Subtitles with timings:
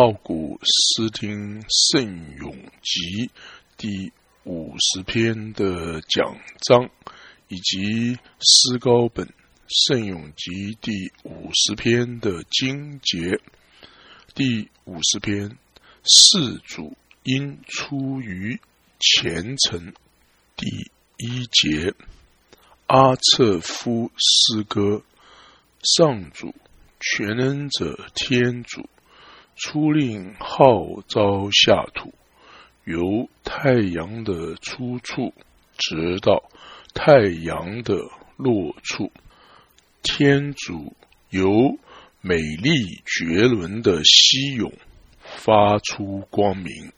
[0.00, 3.30] 奥古斯丁圣咏集
[3.76, 4.10] 第
[4.44, 6.88] 五十篇的讲章，
[7.48, 9.28] 以及诗高本
[9.68, 13.42] 圣咏集第五十篇的精节。
[14.34, 15.58] 第五十篇，
[16.02, 18.58] 世主因出于
[18.98, 19.92] 虔诚。
[20.56, 21.92] 第一节，
[22.86, 25.02] 阿策夫诗歌，
[25.82, 26.54] 上主，
[26.98, 28.88] 全能者天主。
[29.62, 32.14] 初令号召下土，
[32.84, 35.34] 由太阳的出处
[35.76, 36.44] 直到
[36.94, 37.12] 太
[37.44, 37.94] 阳的
[38.38, 39.12] 落处，
[40.02, 40.96] 天主
[41.28, 41.78] 由
[42.22, 42.70] 美丽
[43.04, 44.72] 绝伦的西涌
[45.20, 46.92] 发出光明。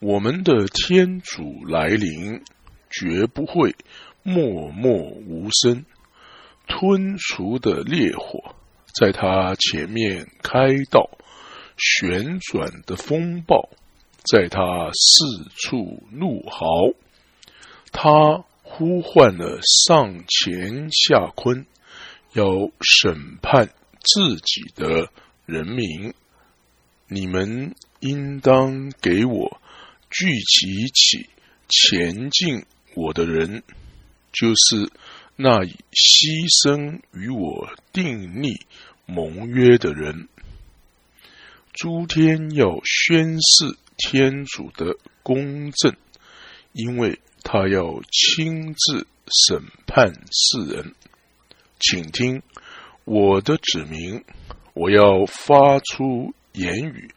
[0.00, 2.42] 我们的天主来临，
[2.90, 3.74] 绝不会
[4.22, 5.86] 默默无声。
[6.68, 8.54] 吞除的烈火
[9.00, 11.10] 在他前面开道。
[11.80, 13.70] 旋转的风暴，
[14.30, 15.24] 在他四
[15.56, 16.94] 处怒嚎，
[17.90, 21.66] 他呼唤了上前下坤，
[22.34, 23.70] 要审判
[24.00, 25.10] 自己的
[25.46, 26.14] 人民。
[27.08, 29.60] 你们应当给我
[30.10, 31.28] 聚集起
[31.68, 32.64] 前进
[32.94, 33.64] 我的人，
[34.32, 34.92] 就是
[35.34, 38.60] 那以牺牲与我订立
[39.06, 40.28] 盟约的人。
[41.80, 45.96] 诸天要宣示天主的公正，
[46.74, 49.06] 因为他要亲自
[49.48, 50.94] 审判世人。
[51.78, 52.42] 请听
[53.06, 54.22] 我的指明，
[54.74, 57.14] 我要发出言语，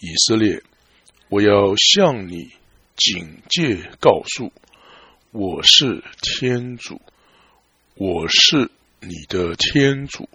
[0.00, 0.62] 以色列，
[1.30, 2.50] 我要向你
[2.96, 4.52] 警戒告诉：
[5.30, 7.00] 我是天主，
[7.94, 10.28] 我是你的天主，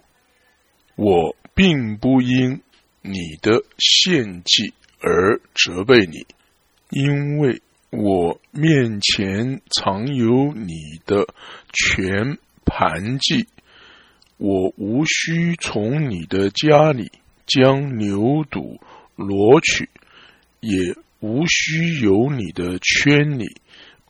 [0.96, 2.60] 我并不因。
[3.02, 6.24] 你的献祭而责备你，
[6.90, 10.72] 因为我面前常有你
[11.04, 11.26] 的
[11.72, 13.48] 全盘祭，
[14.38, 17.10] 我无需从你的家里
[17.44, 18.78] 将牛犊
[19.16, 19.90] 挪取，
[20.60, 23.56] 也无需由你的圈里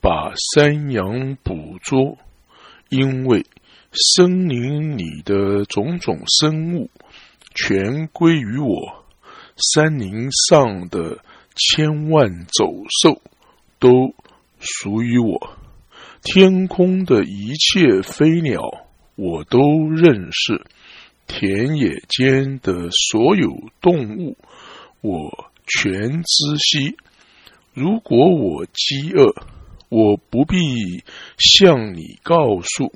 [0.01, 2.19] 把山羊捕捉，
[2.91, 3.47] 因为
[3.91, 6.91] 森林里的种种生物。
[7.55, 9.05] 全归于我，
[9.57, 11.19] 山林上的
[11.55, 12.65] 千万走
[13.03, 13.23] 兽
[13.79, 14.15] 都
[14.59, 15.57] 属于我，
[16.23, 18.61] 天空的一切飞鸟
[19.17, 19.59] 我都
[19.91, 20.65] 认识，
[21.27, 24.37] 田野间的所有动物
[25.01, 26.97] 我全知悉。
[27.75, 29.35] 如果我饥饿，
[29.89, 30.57] 我不必
[31.39, 32.93] 向你告诉。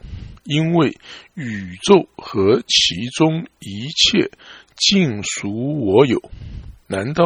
[0.47, 0.97] 因为
[1.35, 4.31] 宇宙和其中一切
[4.77, 6.31] 尽属我有，
[6.87, 7.25] 难道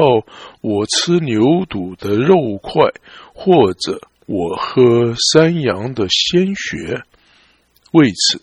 [0.61, 2.93] 我吃牛肚的肉块，
[3.35, 7.03] 或者我喝山羊的鲜血？
[7.93, 8.41] 为此，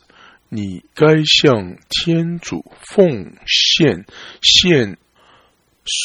[0.49, 4.05] 你该向天主奉献
[4.41, 4.97] 献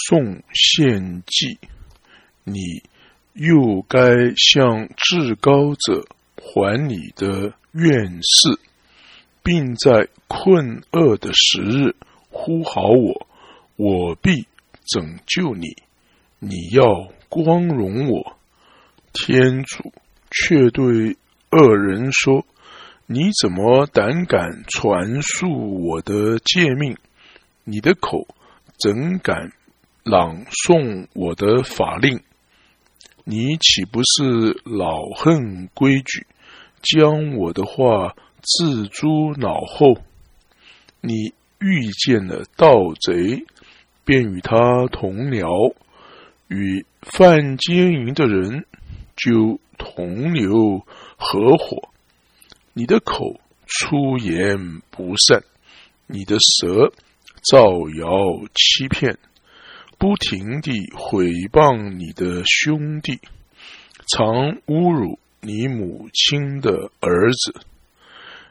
[0.09, 1.59] 送献祭，
[2.44, 2.82] 你
[3.34, 6.06] 又该向至高者
[6.37, 7.55] 还你的。
[7.72, 8.60] 愿是，
[9.43, 11.97] 并在困厄的时日
[12.31, 13.27] 呼号我，
[13.77, 14.47] 我必
[14.84, 15.77] 拯救你。
[16.38, 18.37] 你要光荣我。
[19.15, 19.93] 天主
[20.31, 21.16] 却对
[21.50, 22.47] 恶人说
[23.06, 26.97] ：“你怎么胆敢传述我的诫命？
[27.65, 28.27] 你的口
[28.78, 29.53] 怎敢
[30.03, 32.21] 朗诵我的法令？
[33.25, 36.27] 你岂不是老恨规矩？”
[36.82, 40.03] 将我的话置诸脑后，
[41.00, 43.44] 你遇见了盗贼，
[44.04, 44.56] 便与他
[44.91, 45.75] 同僚；
[46.48, 48.66] 与犯奸淫的人
[49.16, 50.82] 就同流
[51.16, 51.88] 合伙。
[52.72, 55.44] 你的口出言不善，
[56.06, 56.93] 你的舌
[57.49, 58.09] 造谣
[58.54, 59.19] 欺骗，
[59.99, 63.20] 不停地毁谤你的兄弟，
[64.08, 64.26] 常
[64.67, 65.19] 侮辱。
[65.44, 67.53] 你母亲的儿子，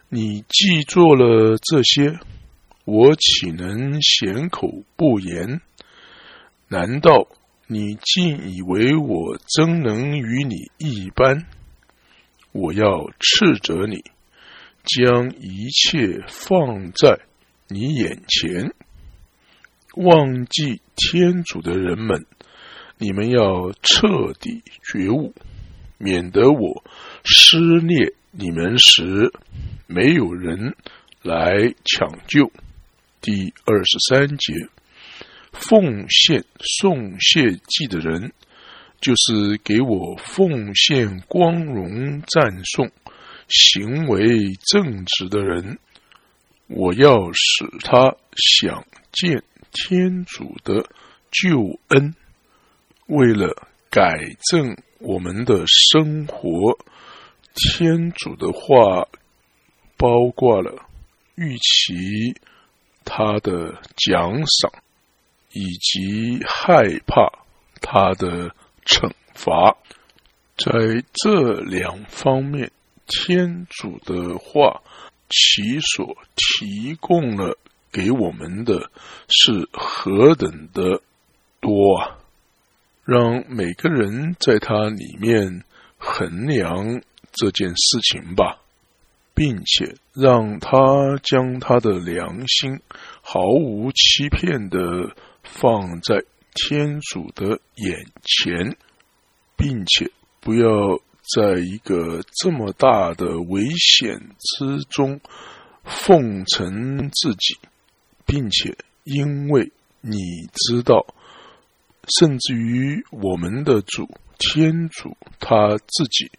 [0.10, 2.20] 你既做了这些，
[2.84, 5.62] 我岂能闲口不言？
[6.68, 7.30] 难道
[7.68, 11.46] 你竟以为我真能与你一般？
[12.52, 14.04] 我要斥责你，
[14.84, 17.22] 将一切放在
[17.70, 18.74] 你眼前，
[19.96, 22.26] 忘记天主的人们，
[22.98, 25.34] 你们要彻底觉悟。
[26.02, 26.84] 免得我
[27.24, 29.32] 撕裂你们时，
[29.88, 30.76] 没有人
[31.22, 32.52] 来抢救。
[33.22, 34.54] 第二十三节，
[35.52, 38.34] 奉献送谢祭的人，
[39.00, 42.92] 就是给我奉献光荣赞颂、
[43.48, 44.28] 行为
[44.72, 45.78] 正直的人。
[46.68, 50.86] 我要使他想见天主的
[51.30, 52.16] 救恩，
[53.08, 54.18] 为了改
[54.50, 56.78] 正我们的生活，
[57.54, 59.08] 天主的话
[59.98, 60.86] 包括了
[61.36, 62.36] 预期
[63.04, 64.72] 他的奖赏，
[65.52, 67.32] 以及害怕
[67.82, 68.56] 他的
[68.86, 69.78] 惩罚。
[70.58, 72.72] 在这两方面，
[73.08, 74.82] 天主的话。
[75.34, 77.58] 其所提供了
[77.90, 78.92] 给我们的
[79.30, 81.02] 是何等的
[81.62, 82.20] 多啊！
[83.12, 85.66] 让每个人在它里面
[85.98, 87.02] 衡量
[87.34, 88.62] 这件事情吧，
[89.34, 90.72] 并且让他
[91.22, 92.80] 将他的良心
[93.22, 94.78] 毫无欺骗的
[95.44, 96.24] 放在
[96.54, 98.78] 天主的眼前，
[99.58, 100.10] 并且
[100.40, 101.02] 不要。
[101.36, 105.22] 在一个这么大的危险之中
[105.84, 107.58] 奉承自己，
[108.26, 109.72] 并且因为
[110.02, 110.18] 你
[110.52, 111.06] 知道，
[112.08, 116.32] 甚至于我们的主天主他自己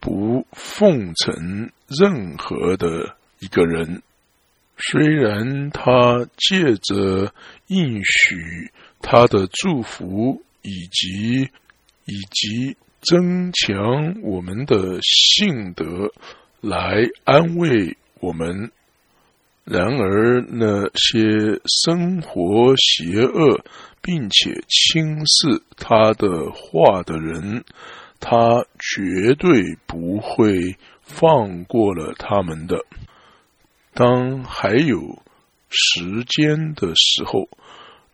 [0.00, 4.02] 不奉承任何的一个人，
[4.76, 7.32] 虽然他借着
[7.66, 8.70] 应许
[9.00, 11.50] 他的祝福以及
[12.04, 12.76] 以及。
[13.02, 16.10] 增强我们的性德，
[16.60, 18.72] 来安慰我们。
[19.62, 23.64] 然而，那些生活邪恶
[24.06, 27.64] 并且轻视他的话的人，
[28.20, 32.84] 他绝对不会放过了他们的。
[33.92, 35.20] 当还有
[35.68, 37.48] 时间的时候，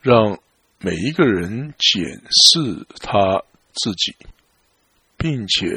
[0.01, 0.39] 让
[0.79, 3.43] 每一个人检视他
[3.75, 4.17] 自己。
[5.19, 5.69] 并且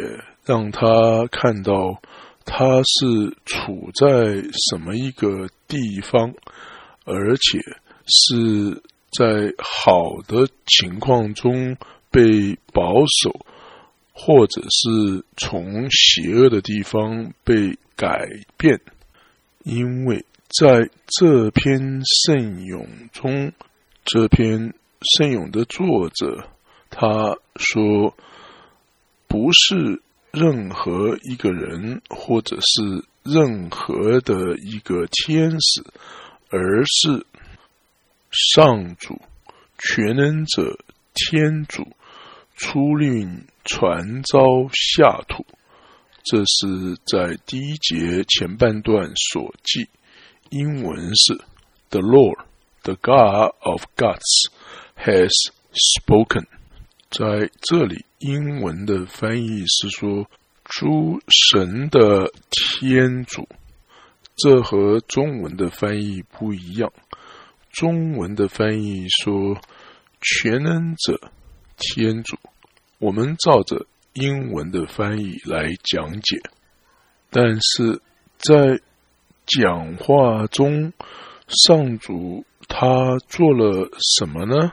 [0.43, 2.01] 让他看到
[2.45, 4.41] 他是处在
[4.71, 6.33] 什么一个地方，
[7.03, 7.59] 而且
[8.07, 8.81] 是
[9.17, 11.77] 在好的情况中
[12.11, 13.45] 被保守，
[14.13, 18.27] 或者是从邪恶的地方被改
[18.57, 18.81] 变。
[19.63, 23.51] 因为在这篇圣咏中，
[24.03, 24.73] 这篇
[25.17, 26.47] 圣咏的作者
[26.89, 28.15] 他说。
[29.27, 30.01] 不是
[30.31, 35.83] 任何一个人，或者是任何的一个天使，
[36.49, 37.25] 而是
[38.35, 39.21] 上主
[39.77, 40.77] 全能者
[41.13, 41.87] 天主
[42.55, 44.39] 出令传召
[44.71, 45.45] 下土。
[46.23, 49.87] 这是在第一节前半段所记，
[50.49, 51.39] 英文是
[51.89, 52.45] “The Lord,
[52.83, 54.49] the God of gods,
[54.97, 55.31] has
[55.71, 56.45] spoken”。
[57.11, 60.29] 在这里，英文的翻译是说
[60.65, 63.47] “诸神的天主”，
[64.35, 66.91] 这和中文的翻译不一样。
[67.75, 69.59] 中文的翻译说
[70.23, 71.19] “全能者
[71.75, 72.37] 天主”，
[72.99, 76.41] 我们照着英文的翻译来讲解。
[77.29, 78.01] 但是
[78.37, 78.79] 在
[79.45, 80.93] 讲话中，
[81.49, 84.71] 上主他做了什么呢？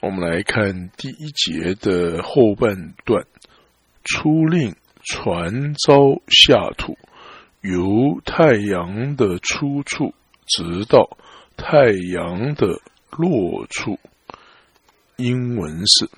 [0.00, 3.26] 我们来看第一节的后半段：
[4.04, 6.96] 出令传召下土，
[7.62, 10.14] 由太阳的出处
[10.46, 11.18] 直到
[11.58, 13.98] 太阳的落处。
[15.16, 16.08] 英文是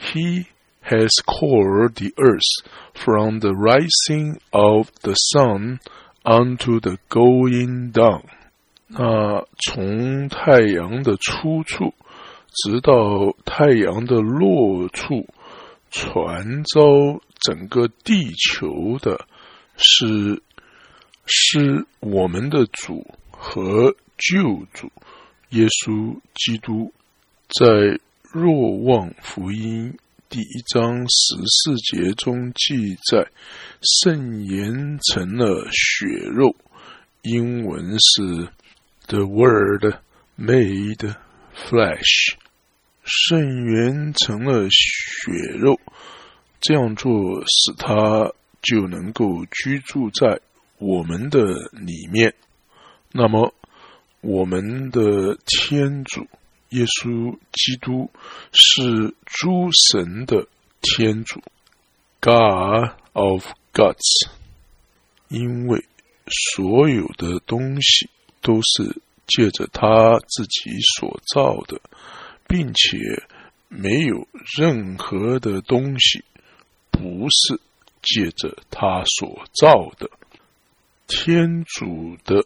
[0.00, 0.46] ：He
[0.82, 5.80] has called the earth from the rising of the sun
[6.22, 8.22] unto the going down。
[8.86, 11.92] 那从太阳的出处。
[12.50, 15.28] 直到太阳的落处，
[15.90, 19.26] 传召整个地球的
[19.76, 20.42] 是
[21.26, 24.90] 是我们的主和救主
[25.50, 26.92] 耶稣基督，
[27.58, 27.98] 在
[28.30, 29.96] 若望福音
[30.28, 33.26] 第一章十四节中记载，
[34.02, 36.54] 圣言成了血肉，
[37.22, 38.48] 英文是
[39.06, 39.94] The Word
[40.38, 41.14] made。
[41.68, 42.36] Flesh，
[43.02, 45.80] 圣言成了血肉，
[46.60, 47.10] 这样做
[47.46, 48.32] 使他
[48.62, 50.40] 就能够居住在
[50.78, 52.32] 我们的里面。
[53.10, 53.52] 那么，
[54.20, 56.26] 我们的天主
[56.70, 58.10] 耶稣基督
[58.52, 60.48] 是诸神的
[60.80, 61.40] 天主
[62.20, 64.28] ，God of gods，
[65.28, 65.84] 因为
[66.52, 68.10] 所有的东西
[68.42, 71.80] 都是借着他自己所造的，
[72.48, 72.98] 并且
[73.68, 74.26] 没有
[74.58, 76.24] 任何的东西
[76.90, 77.60] 不是
[78.02, 80.10] 借着他所造的。
[81.06, 82.44] 天主的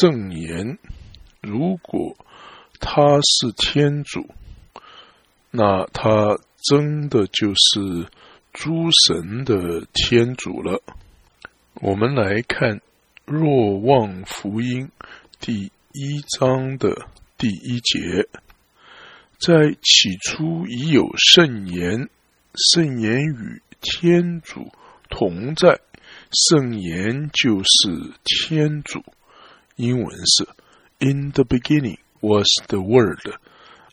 [0.00, 0.78] 圣言，
[1.42, 2.16] 如果
[2.78, 4.28] 他是天主，
[5.50, 8.06] 那他真的就是
[8.52, 8.70] 诸
[9.06, 10.80] 神的天主了。
[11.74, 12.78] 我们来看
[13.24, 14.88] 《若望福音》
[15.40, 18.28] 第一章的第一节，
[19.40, 22.08] 在起初已有圣言，
[22.54, 24.70] 圣言与天主
[25.10, 25.80] 同在，
[26.30, 29.02] 圣言就是天主。
[29.74, 30.46] 英文是
[31.02, 33.34] “In the beginning was the Word,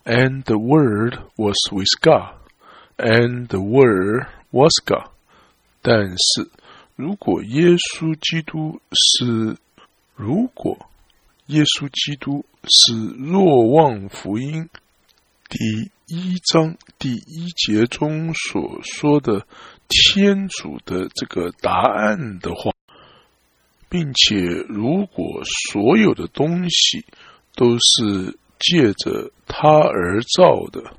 [0.06, 2.36] and the Word was with God,
[2.98, 5.10] and the Word was God。”
[5.82, 6.50] 但是。
[7.00, 9.56] 如果耶稣基督是，
[10.18, 10.89] 如果
[11.46, 14.66] 耶稣基督是《若望福音》
[15.48, 19.48] 第一章第一节中所说的
[19.88, 22.74] 天主的这个答案的话，
[23.89, 24.36] 并且
[24.69, 25.41] 如果
[25.72, 27.05] 所有的东西
[27.55, 30.93] 都是借着他而造的，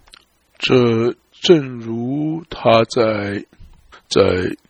[0.58, 3.46] 这正如他在。
[4.12, 4.22] 在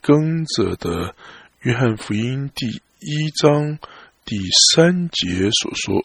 [0.02, 1.14] 跟着的
[1.62, 3.78] 约翰福音第一章
[4.26, 4.36] 第
[4.74, 6.04] 三节所说：“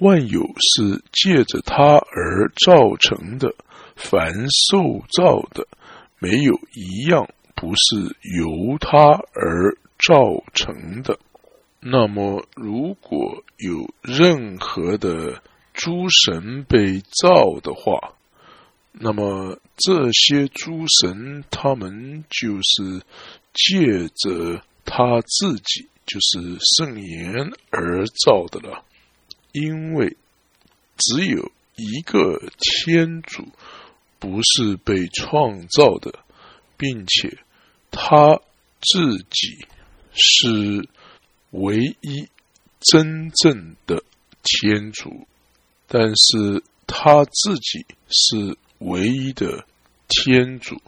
[0.00, 3.54] 万有是借着他而造成的，
[3.94, 4.32] 凡
[4.70, 5.68] 受造的，
[6.18, 11.18] 没有一样不是由他而造成的。”
[11.88, 15.40] 那么，如果有任何的
[15.72, 18.14] 诸神被造的话，
[18.90, 23.02] 那么这些诸神，他们就是
[23.54, 28.84] 借着他自己，就是圣言而造的了。
[29.52, 30.16] 因为
[30.96, 33.46] 只有一个天主
[34.18, 36.18] 不是被创造的，
[36.76, 37.38] 并且
[37.92, 38.40] 他
[38.80, 39.68] 自己
[40.12, 40.88] 是
[41.50, 42.28] 唯一
[42.80, 44.02] 真正的
[44.42, 45.26] 天主，
[45.86, 48.56] 但是他自己是。
[48.78, 49.64] 唯一的
[50.06, 50.82] 天主、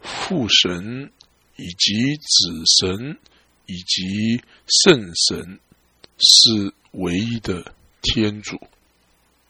[0.00, 1.12] 父神
[1.56, 3.18] 以及子神
[3.66, 5.60] 以及圣神
[6.16, 8.58] 是唯一的天主，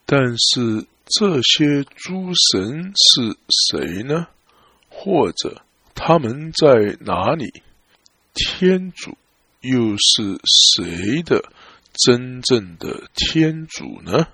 [0.05, 3.37] 但是这些诸神是
[3.71, 4.27] 谁呢？
[4.89, 5.63] 或者
[5.95, 7.63] 他们在哪里？
[8.33, 9.17] 天主
[9.63, 10.41] 又是
[10.75, 11.41] 谁的
[11.93, 14.27] 真正的天主呢？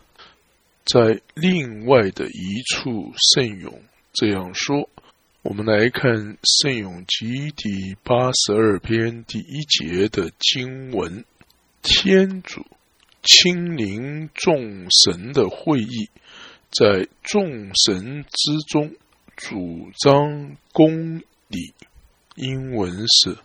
[0.85, 4.89] 在另外的一处圣咏这样说，
[5.43, 11.23] 我们来看圣咏集第八十二篇第一节的经文：
[11.83, 12.65] 天主
[13.21, 16.09] 亲临众神的会议，
[16.71, 18.95] 在众神之中
[19.35, 21.75] 主张公理。
[22.35, 23.37] 英文是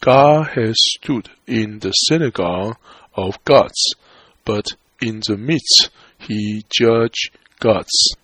[0.00, 2.76] ：God has stood in the synagogue
[3.12, 3.96] of gods,
[4.44, 8.16] but in the midst He judged gods。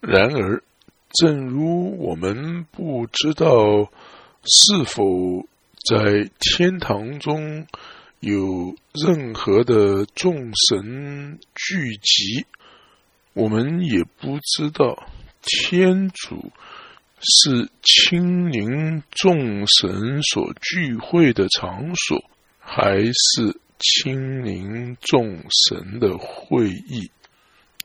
[0.00, 0.62] 然而，
[1.10, 3.90] 正如我们不知道
[4.44, 5.46] 是否
[5.88, 7.66] 在天堂中
[8.20, 12.46] 有任何的众神聚集，
[13.32, 15.08] 我们也不知道
[15.40, 16.50] 天主
[17.20, 22.24] 是亲临众神所聚会的场所，
[22.58, 23.60] 还是？
[23.80, 27.12] 亲临众神的会议，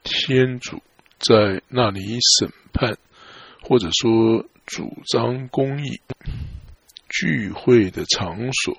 [0.03, 0.81] 天主
[1.19, 2.97] 在那里审判，
[3.61, 6.01] 或者说主张公义。
[7.09, 8.75] 聚会的场所，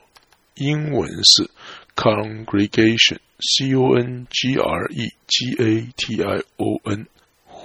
[0.57, 1.49] 英文是
[1.95, 7.07] congregation，c o n g r e g a t i o n。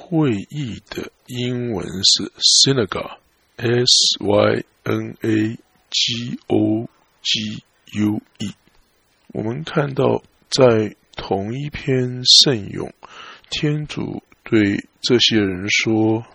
[0.09, 2.31] 会议的英文是
[2.65, 5.55] synagogue，s y n a
[5.91, 6.89] g o
[7.21, 7.63] g
[7.93, 8.51] u e。
[9.27, 12.91] 我们看到，在同一篇圣咏，
[13.51, 16.25] 天主对这些人说：“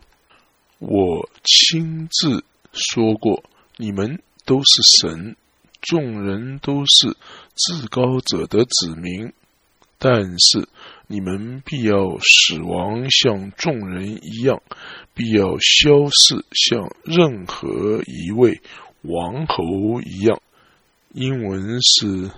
[0.78, 3.42] 我亲自说过，
[3.76, 5.34] 你们都是神，
[5.80, 7.16] 众人都是
[7.56, 9.32] 至高者的子民，
[10.03, 10.67] 但是
[11.07, 14.59] 你们必要死亡，像众人一样；
[15.13, 18.61] 必要消逝，像任何一位
[19.01, 20.41] 王侯一样。”
[21.13, 22.31] 英文是。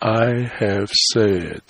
[0.00, 1.60] I have said,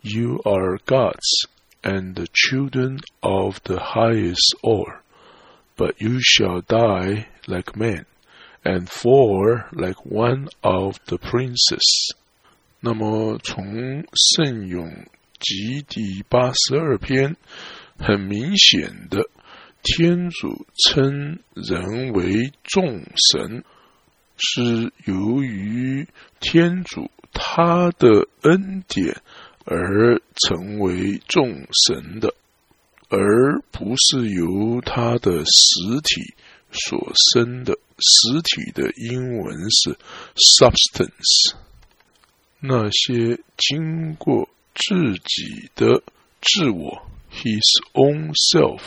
[0.00, 1.46] You are gods
[1.82, 5.02] and the children of the highest or,
[5.76, 8.06] but you shall die like men,
[8.62, 12.14] and fall like one of the princes.
[12.81, 14.89] 那么，从圣咏
[15.37, 17.35] 集第八十二篇，
[17.97, 19.29] 很明显的，
[19.83, 23.65] 天主称人为众神，
[24.37, 26.07] 是由于
[26.39, 29.21] 天主他的恩典
[29.65, 32.33] 而成为众神的，
[33.09, 36.33] 而不是由他的实体
[36.71, 37.77] 所生的。
[38.01, 39.97] 实体的英文是
[40.37, 41.55] substance。
[42.61, 46.03] 那些经过自己的
[46.41, 47.01] 自我
[47.31, 47.61] his
[47.93, 48.81] own self，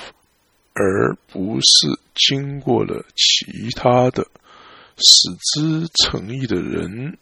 [0.75, 4.27] 而不是经过了其他的
[4.99, 7.17] 使之成义的人，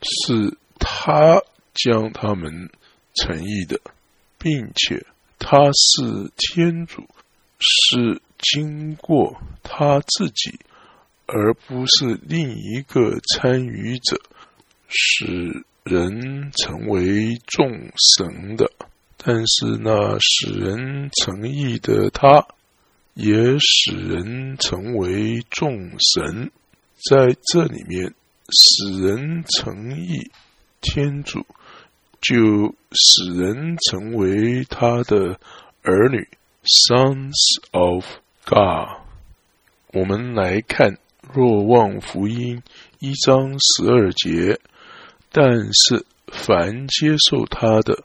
[0.00, 1.42] 是他
[1.74, 2.70] 将他们
[3.14, 3.78] 成义的，
[4.38, 5.04] 并且
[5.38, 7.06] 他是天主，
[7.58, 10.58] 是经过他自己，
[11.26, 14.18] 而不是另一个参与者，
[14.88, 15.66] 使。
[15.84, 17.68] 人成为众
[18.16, 18.70] 神的，
[19.16, 22.46] 但是那使人成义的他，
[23.14, 26.52] 也使人成为众神。
[27.10, 28.14] 在这里面，
[28.48, 30.30] 使人成义，
[30.80, 31.44] 天主
[32.20, 35.40] 就使人成为他的
[35.82, 36.28] 儿女
[36.62, 38.04] ，Sons of
[38.44, 39.02] God。
[39.92, 40.92] 我们来看
[41.34, 42.58] 《若望福音》
[43.00, 44.60] 一章十二节。
[45.32, 48.04] 但是，凡接受他的，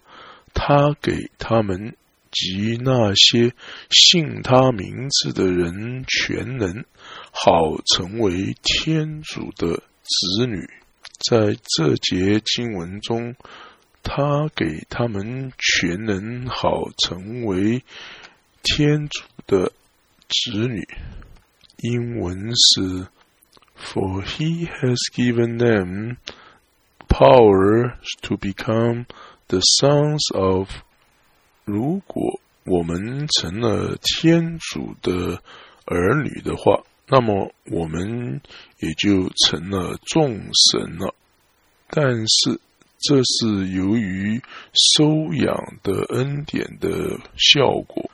[0.53, 1.95] 他给他们
[2.31, 3.53] 及那些
[3.89, 6.85] 信他名字的人全能，
[7.31, 10.69] 好成为天主的子女。
[11.29, 13.35] 在这节经文中，
[14.03, 17.83] 他给他们全能，好成为
[18.63, 19.73] 天主的
[20.29, 20.87] 子女。
[21.79, 23.07] 英文是
[23.77, 26.17] ：For he has given them。
[27.07, 29.05] Power to become
[29.47, 30.69] the sons of。
[31.65, 35.41] 如果我们成了天主的
[35.85, 38.41] 儿女的话，那么我们
[38.79, 40.37] 也就成了众
[40.71, 41.15] 神了。
[41.89, 42.59] 但是，
[42.99, 44.41] 这是由于
[44.95, 48.11] 收养的恩典的效果。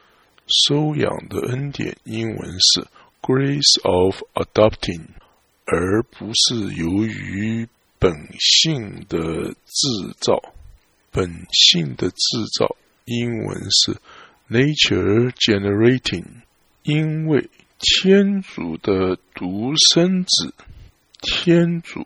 [0.67, 2.87] 收养的恩典英文是
[3.21, 5.07] “grace of adopting”，
[5.65, 7.67] 而不是由于。
[8.03, 10.53] 本性的制造，
[11.09, 12.17] 本性的制
[12.59, 13.95] 造，英文是
[14.49, 16.25] nature generating。
[16.83, 20.53] 因为天主的独生子，
[21.21, 22.05] 天主，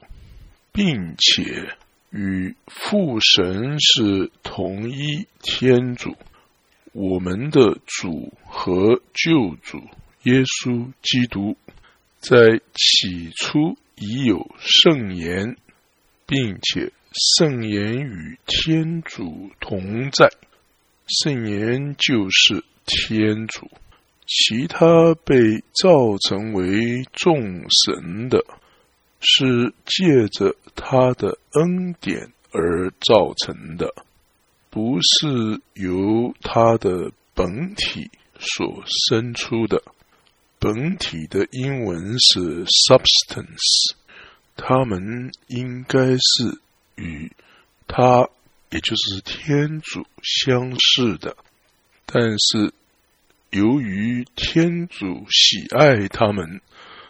[0.72, 1.76] 并且
[2.12, 6.16] 与父神是同一天主，
[6.92, 9.80] 我们的主和救主
[10.26, 11.58] 耶稣基督，
[12.20, 15.58] 在起初已有圣言。
[16.28, 20.30] 并且圣言与天主同在，
[21.08, 23.72] 圣言就是天主。
[24.28, 28.44] 其他被造成为众神的，
[29.22, 33.96] 是借着他的恩典而造成的，
[34.70, 39.82] 不是由他的本体所生出的。
[40.60, 43.96] 本体的英文是 substance。
[44.58, 46.60] 他们应该是
[46.96, 47.32] 与
[47.88, 48.28] 他，
[48.70, 51.38] 也就是天主相似的，
[52.06, 52.74] 但是
[53.52, 56.60] 由于天主喜爱他们，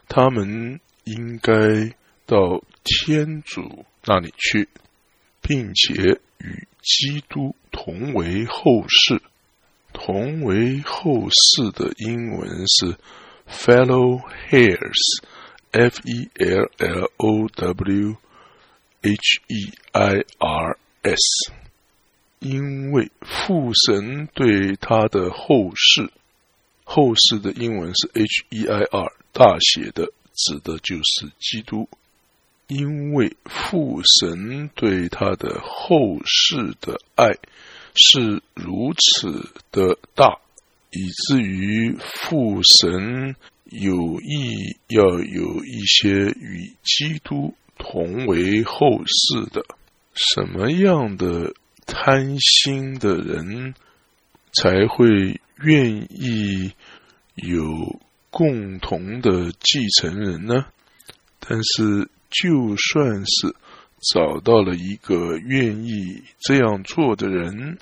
[0.08, 1.96] 他们应该
[2.28, 4.70] 到天主那里去，
[5.42, 9.22] 并且与基督同为后世。
[9.94, 12.96] 同为后世的英文是
[13.50, 15.24] fellow heirs。
[15.72, 18.16] F E L L O W
[19.02, 21.52] H E I R S，
[22.40, 26.12] 因为父神对他的后世，
[26.84, 31.90] 后世的英文是 H E I R 大写的，指的就是基督。
[32.68, 37.38] 因为父神对他的后世的爱
[37.96, 40.40] 是如此的大，
[40.92, 43.36] 以至于父神。
[43.70, 49.66] 有意要有一些与基督同为后世的，
[50.14, 51.54] 什么样的
[51.86, 53.74] 贪心的人
[54.54, 56.74] 才会愿意
[57.36, 58.00] 有
[58.30, 60.68] 共同的继承人呢？
[61.40, 63.56] 但是，就算是
[64.14, 67.78] 找到了一个愿意这样做的人，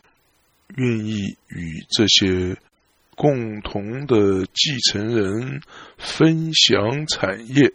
[0.76, 2.58] 愿意与这些。
[3.15, 5.62] 共同的继承人
[5.97, 7.71] 分享产业，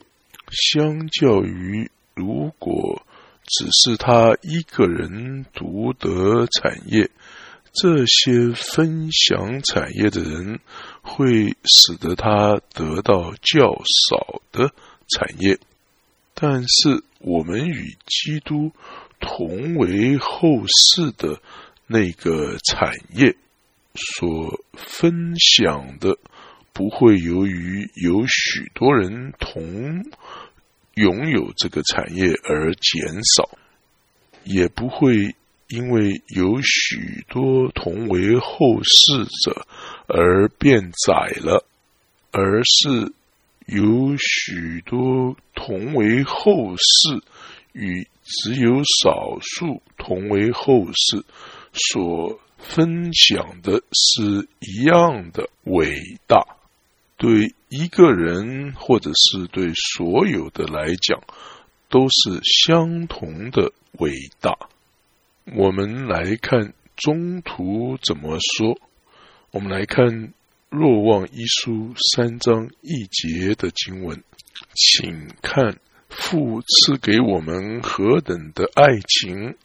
[0.51, 3.03] 相较于如果
[3.47, 7.11] 只是他一个人独得产业，
[7.73, 10.61] 这些分享产业的人
[11.03, 14.73] 会使得他得到较少的
[15.09, 15.59] 产业，
[16.35, 18.73] 但是我们与基督
[19.21, 21.41] 同为后世的
[21.87, 23.37] 那个产业。
[23.95, 26.17] 所分享的，
[26.73, 30.05] 不会由于有许多人同
[30.95, 33.59] 拥有这个产业而减少，
[34.45, 35.35] 也不会。
[35.73, 39.69] 因为有许多同为后世者
[40.09, 41.65] 而变窄了，
[42.33, 43.13] 而是
[43.67, 47.23] 有许多同为后世
[47.73, 51.25] 与只有少数同为后世
[51.73, 56.57] 所分享的是一样的伟大。
[57.17, 61.23] 对一个人或者是对所有的来讲，
[61.91, 64.57] 都是相同的伟大。
[65.55, 68.81] 我们来看中途怎么说。
[69.51, 70.07] 我们来看
[70.71, 74.23] 《若望一书》三章一节的经文，
[74.75, 75.79] 请看
[76.11, 79.57] 父赐给我们何等的爱情，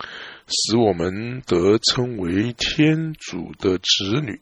[0.47, 4.39] 使我们得称为天主的子女，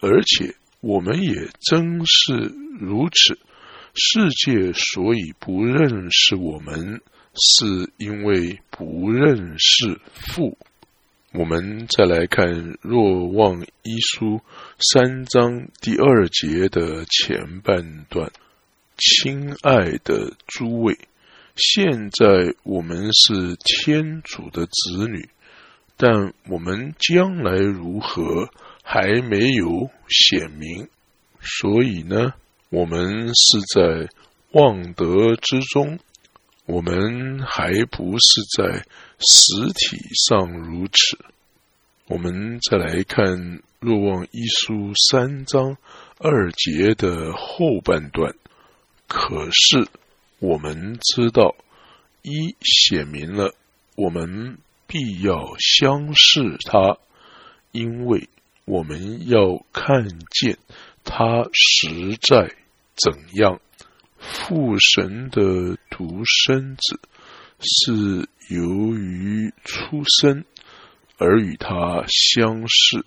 [0.00, 3.38] 而且我们也真是如此。
[3.94, 7.02] 世界所以不认识我们。
[7.36, 10.56] 是因为不认识父。
[11.32, 12.46] 我们再来看
[12.80, 14.36] 《若望一书》
[14.78, 18.30] 三章第二节的前半段
[18.96, 20.96] ：“亲爱的诸位，
[21.56, 25.28] 现在我们是天主的子女，
[25.96, 28.48] 但我们将来如何
[28.82, 30.88] 还没有显明，
[31.40, 32.34] 所以呢，
[32.70, 34.08] 我们是在
[34.52, 35.98] 望德之中。”
[36.66, 38.86] 我们还不是在
[39.18, 41.18] 实体上如此。
[42.06, 43.26] 我们再来看
[43.80, 44.72] 《若望一书》
[45.10, 45.76] 三章
[46.16, 48.34] 二节的后半段。
[49.06, 49.86] 可是
[50.38, 51.54] 我们知道，
[52.22, 53.54] 一写明了
[53.96, 56.98] 我们必要相视他，
[57.72, 58.28] 因为
[58.64, 60.58] 我们要看见
[61.04, 62.54] 他实在
[62.96, 63.60] 怎样。
[64.18, 66.98] 父神的独生子
[67.60, 70.44] 是由于出生
[71.18, 73.04] 而与他相视，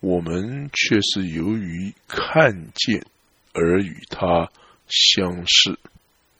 [0.00, 3.04] 我们却是由于看见
[3.52, 4.50] 而与他
[4.88, 5.78] 相视，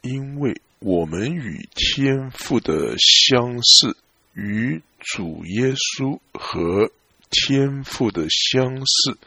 [0.07, 3.97] 因为我们与天父的相似，
[4.33, 6.91] 与主耶稣和
[7.29, 9.17] 天父的相似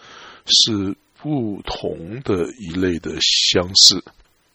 [0.47, 4.03] 是不同的一类的相似。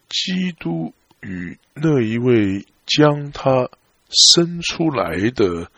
[0.10, 3.70] 基督与那一位将他
[4.10, 5.70] 生出来的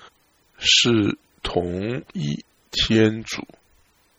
[0.58, 3.48] 是同一天主，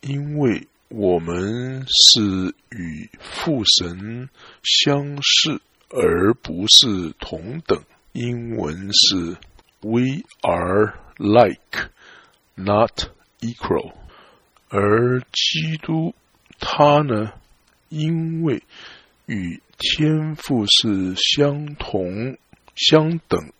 [0.00, 4.28] 因为我们是与父神
[4.62, 7.82] 相似，而不是同等。
[8.12, 9.36] 英文是
[9.80, 11.90] “We are like,
[12.54, 13.92] not equal”，
[14.68, 16.14] 而基督
[16.58, 17.32] 他呢，
[17.88, 18.62] 因为。
[19.26, 22.38] 与天赋是相同、
[22.74, 23.52] 相等，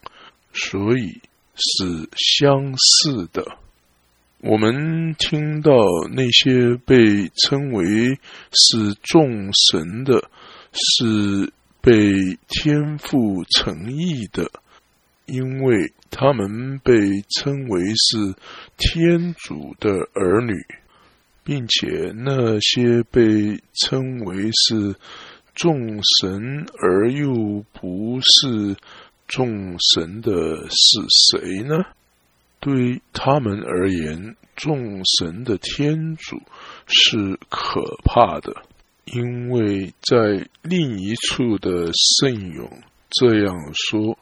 [0.55, 1.21] 所以
[1.55, 3.59] 是相似的。
[4.41, 5.73] 我们听到
[6.11, 8.19] 那些被称为
[8.51, 10.31] 是众神的，
[10.73, 11.53] 是
[11.89, 14.51] 被天赋诚意的，
[15.25, 16.93] 因为他们被
[17.31, 18.35] 称为是
[18.77, 20.53] 天主的儿女，
[21.43, 24.97] 并且那些被称为是。
[25.55, 28.77] 众神而又不是
[29.27, 30.31] 众神的
[30.71, 31.01] 是
[31.33, 31.85] 谁呢？
[32.61, 36.41] 对他们而言，众神的天主
[36.87, 38.63] 是可怕的，
[39.15, 44.19] 因为在另一处的圣咏这样说。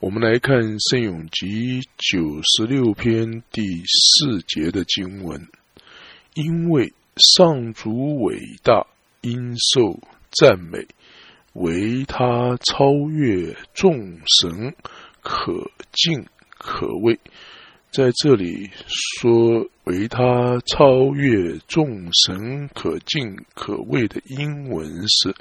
[0.00, 0.58] 我们来看
[0.90, 5.48] 《圣咏集》九十六篇第四节的经文：
[6.34, 8.86] 因为上主伟大，
[9.22, 9.98] 应受。
[10.30, 10.86] 赞美，
[11.54, 14.74] 唯他超越众神，
[15.22, 17.18] 可敬可畏。
[17.90, 25.34] 在这里说为他超越众神，可敬可畏的英文是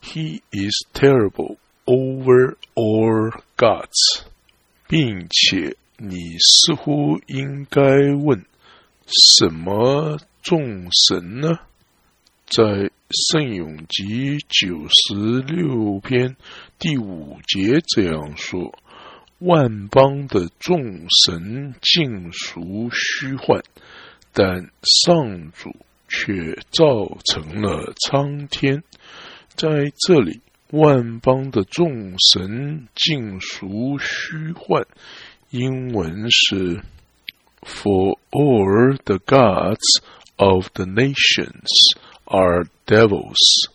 [0.00, 4.22] “He is terrible over all gods”，
[4.86, 8.44] 并且你似乎应该问：
[9.06, 11.58] 什么众神呢？
[12.46, 12.62] 在
[13.10, 16.36] 《圣咏集》九十六篇
[16.78, 18.72] 第五节这样说
[19.38, 23.62] ：“万邦的众神尽属虚幻，
[24.32, 25.76] 但上主
[26.08, 28.82] 却造成了苍天。
[29.54, 30.40] 在这里，
[30.72, 34.84] 万邦的众神尽属虚幻，
[35.50, 36.82] 英文是
[37.62, 40.00] “For all the gods
[40.34, 41.68] of the nations
[42.24, 43.70] are devils”。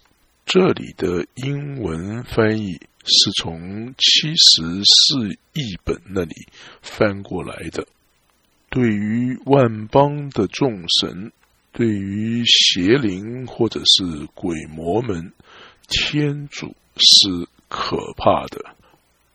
[0.46, 6.48] 这里的英文翻译是从七十四译本那里
[6.82, 7.88] 翻过来的。
[8.70, 11.32] 对于万邦的众神，
[11.72, 15.32] 对于邪灵或者是鬼魔们，
[15.88, 18.60] 天主是可怕的；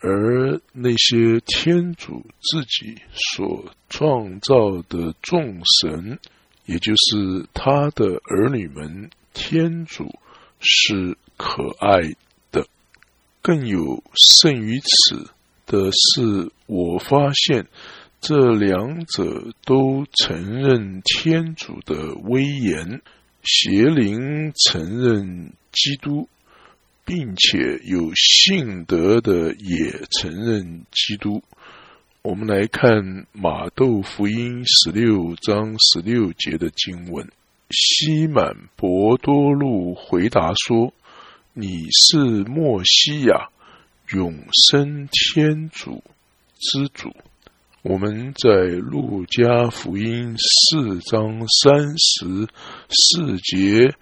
[0.01, 6.19] 而那些天主自己所创造的众神，
[6.67, 10.19] 也就是他的儿女们，天主。
[10.61, 12.17] 是可爱，
[13.43, 15.31] 更有甚于此
[15.67, 17.67] 的是，我发现
[18.21, 23.01] 这两者都承认天主的威严，
[23.43, 26.29] 邪灵承认基督，
[27.05, 31.43] 并且有信德的也承认基督。
[32.23, 37.27] 我们来看马窦福音十六章十六节的经文。
[37.71, 40.93] 西满博多禄回答说
[41.61, 43.49] ：“你是莫西亚，
[44.13, 46.05] 永生天主
[46.57, 47.13] 之主。”
[47.83, 52.47] 我们在路加福音四章三十
[52.89, 53.93] 四节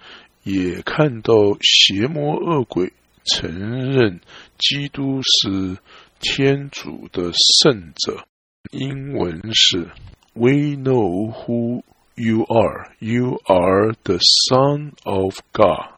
[0.42, 2.92] 也看到邪魔恶鬼
[3.25, 4.21] 承认
[4.59, 5.79] 基督是
[6.21, 8.27] 天主的圣者。
[8.71, 9.88] 英文是
[10.35, 11.85] “We know who”。
[12.19, 14.19] You are, you are the
[14.51, 15.96] Son of God。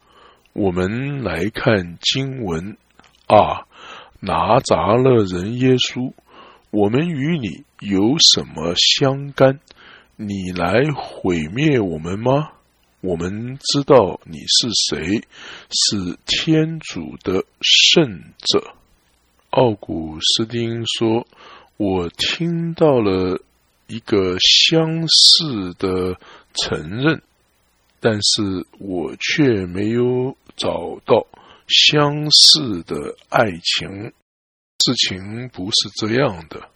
[0.59, 2.75] 我们来看经文
[3.27, 3.65] 啊，
[4.19, 6.11] 拿砸勒人耶稣，
[6.69, 9.61] 我们与你有什么相干？
[10.17, 12.49] 你来毁灭我们吗？
[12.99, 15.23] 我们知道你是谁，
[15.71, 18.73] 是天主的圣者。
[19.51, 21.25] 奥古斯丁说
[21.77, 23.39] ：“我听到了。”
[23.87, 26.19] 一个相似的
[26.53, 27.23] 承认，
[27.99, 31.25] 但是我却没有找到
[31.67, 34.13] 相似的爱情。
[34.85, 36.69] 事情不是这样的，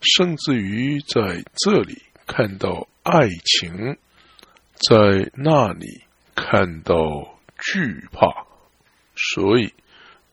[0.00, 3.96] 甚至于在这里看到爱情，
[4.90, 6.02] 在那里
[6.34, 8.46] 看到惧怕。
[9.16, 9.72] 所以，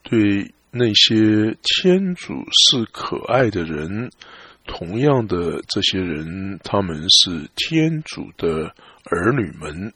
[0.01, 4.11] 对那些天主是可爱的人。
[4.65, 8.73] 同样的，这些人他们是天主的
[9.05, 9.93] 儿女们。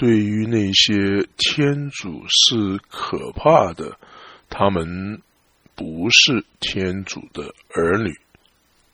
[0.00, 3.98] 对于那些天主是可怕的，
[4.48, 5.20] 他们
[5.74, 8.10] 不是天主的儿女。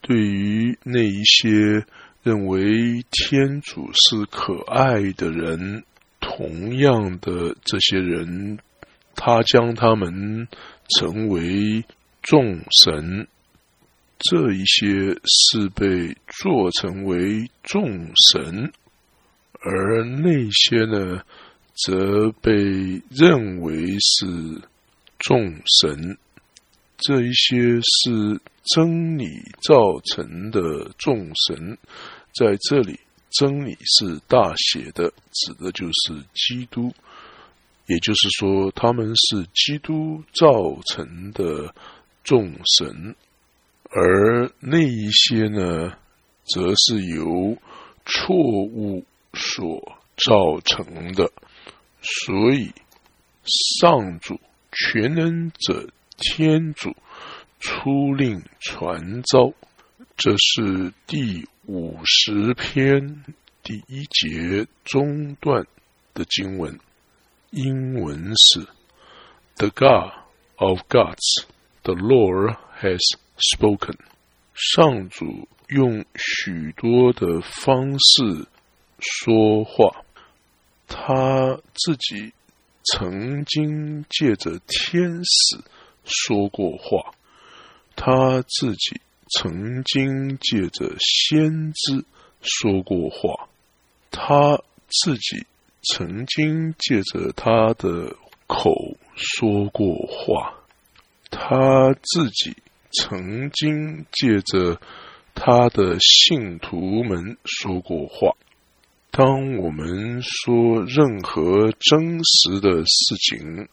[0.01, 1.87] 对于那一些
[2.25, 5.85] 认为天主是可爱的人，
[6.19, 8.59] 同样的这些人，
[9.15, 10.49] 他将他们
[10.89, 11.85] 成为
[12.21, 13.29] 众神。
[14.19, 18.73] 这一些是被做成为众神，
[19.69, 21.23] 而那些呢，
[21.85, 22.53] 则被
[23.11, 24.63] 认为是
[25.19, 26.17] 众神。
[26.99, 28.41] 这一些是
[28.75, 29.27] 真理
[29.61, 31.77] 造成的众神，
[32.33, 32.99] 在这里，
[33.31, 36.93] 真理是大写的，指的就是基督。
[37.87, 41.75] 也就是说，他们是基督造成的
[42.25, 43.15] 众神。
[43.91, 45.93] 而那一些呢，
[46.45, 47.57] 则是由
[48.05, 49.05] 错误
[49.37, 51.31] 所造成的。
[52.01, 52.73] 所以，
[53.45, 54.41] 上主
[54.73, 56.97] 全能者天主
[57.61, 59.53] 出令传召，
[60.17, 63.25] 这是第五十篇
[63.63, 65.67] 第一节中段
[66.15, 66.81] 的经文。
[67.51, 68.67] 英文是
[69.57, 70.13] ：“The God
[70.57, 71.45] of gods,
[71.83, 73.01] the Lord has。”
[73.39, 73.99] Spoken，
[74.55, 78.49] 上主用许多的方式
[79.09, 80.05] 说话。
[80.87, 82.33] 他自己
[82.85, 85.59] 曾经借着天使
[86.05, 87.15] 说过话，
[87.95, 92.05] 他自己曾经借着先知
[92.41, 93.49] 说过话，
[94.11, 95.47] 他自己
[95.83, 98.17] 曾经借着他的
[98.47, 98.73] 口
[99.15, 100.55] 说过话，
[101.31, 102.57] 他自己。
[102.99, 104.81] 曾经借着
[105.35, 108.35] 他的信徒们说过话。
[109.17, 113.67] 当我们说任何真实的事情，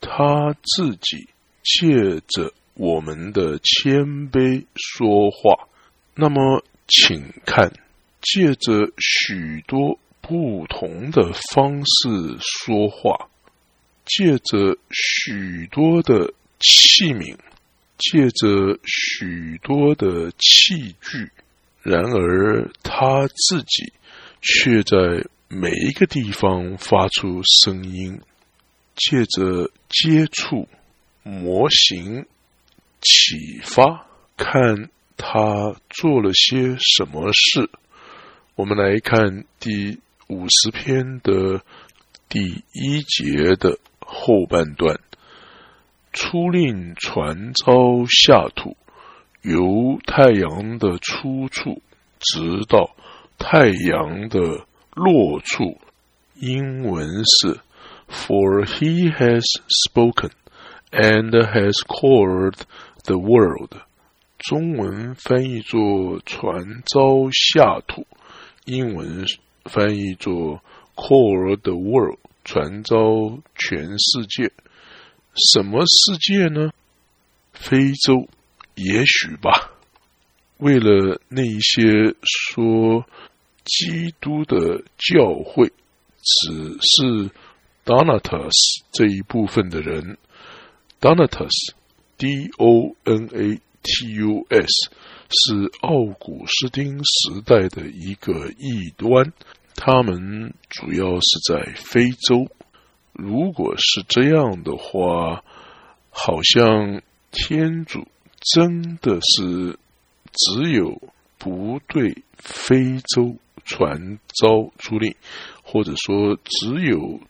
[0.00, 1.28] 他自己
[1.64, 5.66] 借着我们的谦卑说话。
[6.14, 7.72] 那么，请看，
[8.20, 13.28] 借着许多不同的方式说话，
[14.04, 17.36] 借着许多的器皿，
[17.98, 21.32] 借着许多的器具，
[21.82, 23.92] 然而他自己
[24.46, 24.96] 却在
[25.48, 28.20] 每一个地方发出声音，
[28.94, 30.68] 借着接触、
[31.22, 32.24] 模型、
[33.00, 34.06] 启发，
[34.36, 34.88] 看。
[35.18, 37.70] 他做了些什么事？
[38.54, 41.62] 我们来看第五十篇的
[42.28, 45.00] 第一节的后半段：
[46.12, 48.76] 初令传召下土，
[49.40, 51.80] 由太阳的出处
[52.20, 52.94] 直到
[53.38, 55.78] 太阳的落处。
[56.34, 57.60] 英文是
[58.08, 59.42] ：For he has
[59.86, 60.30] spoken
[60.90, 62.60] and has called
[63.04, 63.70] the world。
[64.38, 68.06] 中文翻译作“传召下土”，
[68.66, 69.24] 英文
[69.64, 70.62] 翻译作
[70.94, 72.96] “call the world”，传召
[73.54, 74.52] 全世界。
[75.34, 76.70] 什么世界呢？
[77.52, 78.28] 非洲，
[78.74, 79.72] 也许吧。
[80.58, 83.04] 为了那一些说
[83.64, 85.72] 基督的教会
[86.22, 87.30] 只是
[87.84, 88.52] Donatus
[88.92, 90.18] 这一部分的人
[91.00, 93.60] ，Donatus，D-O-N-A。
[93.88, 94.90] T.U.S
[95.30, 99.32] 是奥古斯丁时代的一个异端，
[99.76, 102.48] 他们主要是在非洲。
[103.12, 105.44] 如果是这样的话，
[106.10, 108.08] 好像天主
[108.40, 109.78] 真的是
[110.36, 111.00] 只有
[111.38, 115.14] 不对非洲传召出令，
[115.62, 117.20] 或者说只有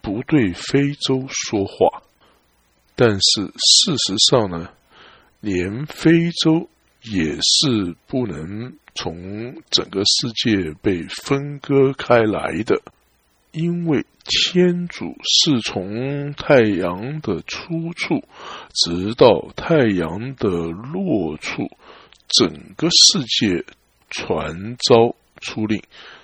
[0.00, 2.02] 不对非洲说话。
[2.96, 4.70] 但是事实上呢？
[5.42, 6.68] 连非洲
[7.02, 12.82] 也是不能从整个世界被分割开来的，
[13.50, 18.22] 因为天主是从太阳的出处
[18.74, 21.70] 直到太阳的落处，
[22.28, 23.64] 整个世界
[24.10, 25.82] 传召出令，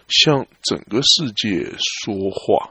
[0.09, 2.71] 向整个世界说话，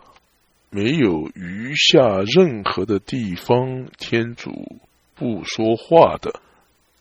[0.69, 4.80] 没有余下任何的地方，天主。
[5.17, 6.41] 不说话的，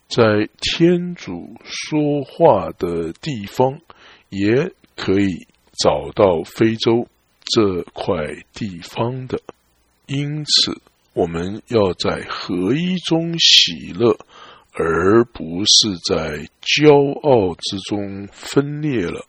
[0.06, 3.80] 在天主说话的地方，
[4.28, 5.48] 也可以
[5.82, 7.08] 找到非洲
[7.42, 8.14] 这块
[8.52, 9.40] 地方的。
[10.06, 10.80] 因此，
[11.12, 14.16] 我们要在合一中喜乐，
[14.76, 19.24] 而不是在骄傲之中分裂了。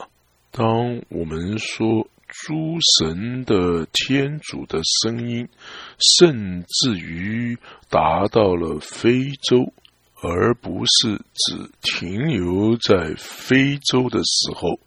[0.52, 2.54] 当我们说，诸
[2.98, 5.48] 神的天主的声音，
[6.00, 7.58] 甚至于
[7.90, 9.72] 达到了非洲，
[10.22, 14.80] 而不是只停留在非洲的时候。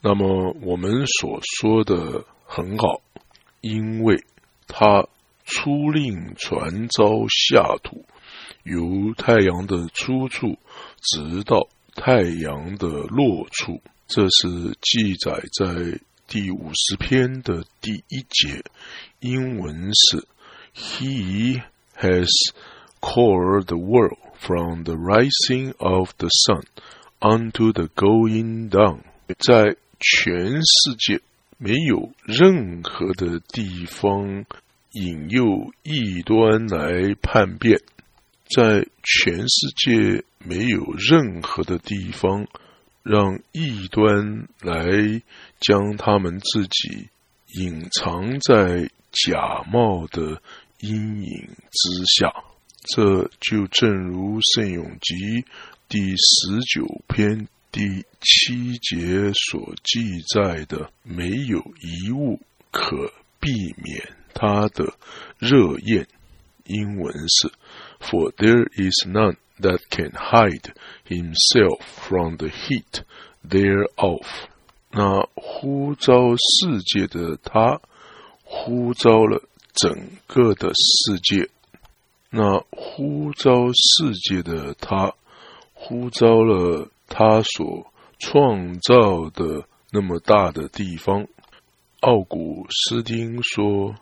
[0.00, 3.02] 那么我们所说的很好，
[3.60, 4.24] 因为
[4.66, 5.06] 他
[5.44, 8.04] 出令传召下土，
[8.70, 10.58] 由太阳的出处
[11.00, 16.00] 直到太阳的落处，这是记载在。
[16.30, 18.62] 第五十篇的第一节，
[19.20, 20.26] 英文是
[20.74, 21.62] ：He
[21.96, 22.28] has
[23.00, 26.64] called the world from the rising of the sun
[27.18, 28.98] unto the going down。
[29.38, 31.22] 在全世界
[31.56, 34.44] 没有任何的地方
[34.92, 37.80] 引诱异端来叛变，
[38.54, 42.46] 在全世界没有任何的地方。
[43.04, 45.22] 让异端来
[45.60, 47.08] 将他们自己
[47.58, 50.42] 隐藏在假冒的
[50.80, 52.30] 阴影之下，
[52.84, 55.46] 这就正如圣咏集
[55.88, 63.50] 第十九篇第七节所记载的：“没有一物可避
[63.82, 64.92] 免他的
[65.38, 66.06] 热焰。”
[66.66, 67.50] 英文是
[68.00, 70.72] ：“For there is none。” that can hide
[71.04, 73.02] himself from the heat
[73.44, 74.24] thereof。
[74.92, 77.80] 那呼召世界的他，
[78.44, 79.42] 呼召了
[79.74, 81.50] 整个的世界。
[82.30, 85.14] 那呼召世界的他，
[85.74, 91.26] 呼召了他所创造的那么大的地方。
[91.98, 93.96] 奥古斯丁说。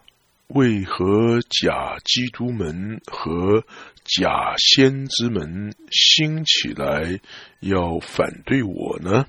[0.48, 3.64] 为何假基督门和
[4.04, 7.20] 假先知门兴起来
[7.60, 9.26] 要反对我呢？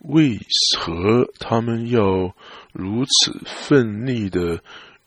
[0.00, 0.38] 为
[0.78, 2.34] 何他们要
[2.72, 4.62] 如此奋力的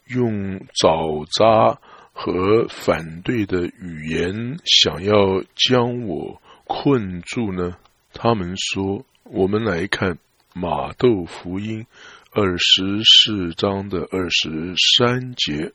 [0.08, 1.80] 用爪扎
[2.12, 7.78] 和反对的语言，想要将我困住呢？
[8.14, 10.18] 他们说：“我们来看
[10.54, 11.86] 马窦福音
[12.38, 15.72] 二十四章的二十三节。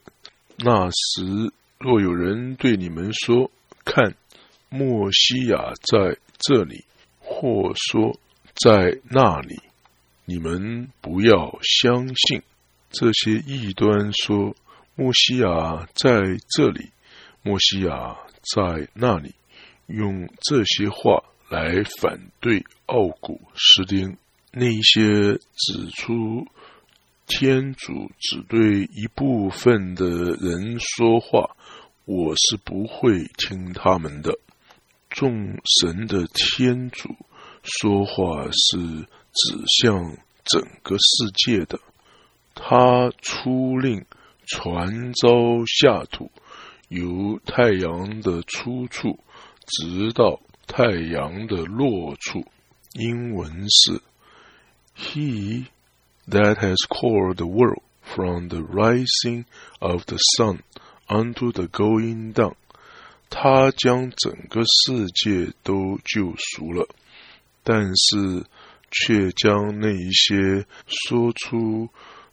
[0.59, 3.51] 那时，若有人对你们说
[3.83, 4.15] ：‘看，
[4.69, 6.85] 墨西亚在这里’，
[7.19, 8.21] 或说
[8.53, 9.59] 在那里，
[10.27, 12.43] 你们不要相信。
[12.91, 14.55] 这些异端说。”
[14.97, 16.91] 墨西亚在这里，
[17.41, 18.19] 墨西亚
[18.55, 19.35] 在那里，
[19.87, 24.19] 用这些话来反对奥古斯丁。
[24.53, 26.47] 那些指出
[27.27, 31.57] 天主只对一部分的人说话，
[32.05, 34.39] 我是不会听他们的。
[35.09, 37.15] 众神的天主
[37.63, 38.79] 说话是
[39.33, 41.79] 指向整个世界的，
[42.55, 44.05] 他出令。
[44.53, 45.29] 传召
[45.65, 46.33] 下土，
[46.89, 49.21] 由太阳的出处
[49.65, 52.45] 直到太阳的落处。
[52.95, 54.03] 英文是
[55.01, 55.67] He
[56.29, 59.47] that has called the world from the rising
[59.81, 60.63] of the sun
[61.09, 62.55] unto the going down。
[63.29, 66.89] 他将整个世界都救赎了，
[67.65, 68.45] 但是
[68.91, 71.89] 却将那一些说出。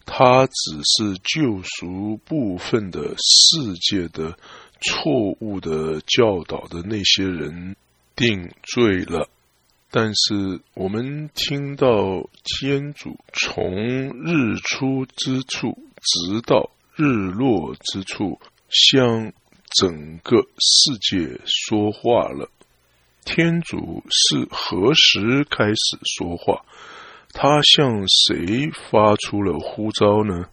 [0.10, 0.54] 他只
[0.84, 4.38] 是救赎部分的世界的
[4.80, 7.76] 错误的教导的那些人
[8.16, 9.30] 定罪了，
[9.90, 19.32] 但是我们听到天主从日出之处直到日落之处向
[19.80, 22.50] 整个世界说话了。
[23.24, 26.64] 天主是何时开始说话？
[27.34, 30.50] 他向谁发出了呼召呢？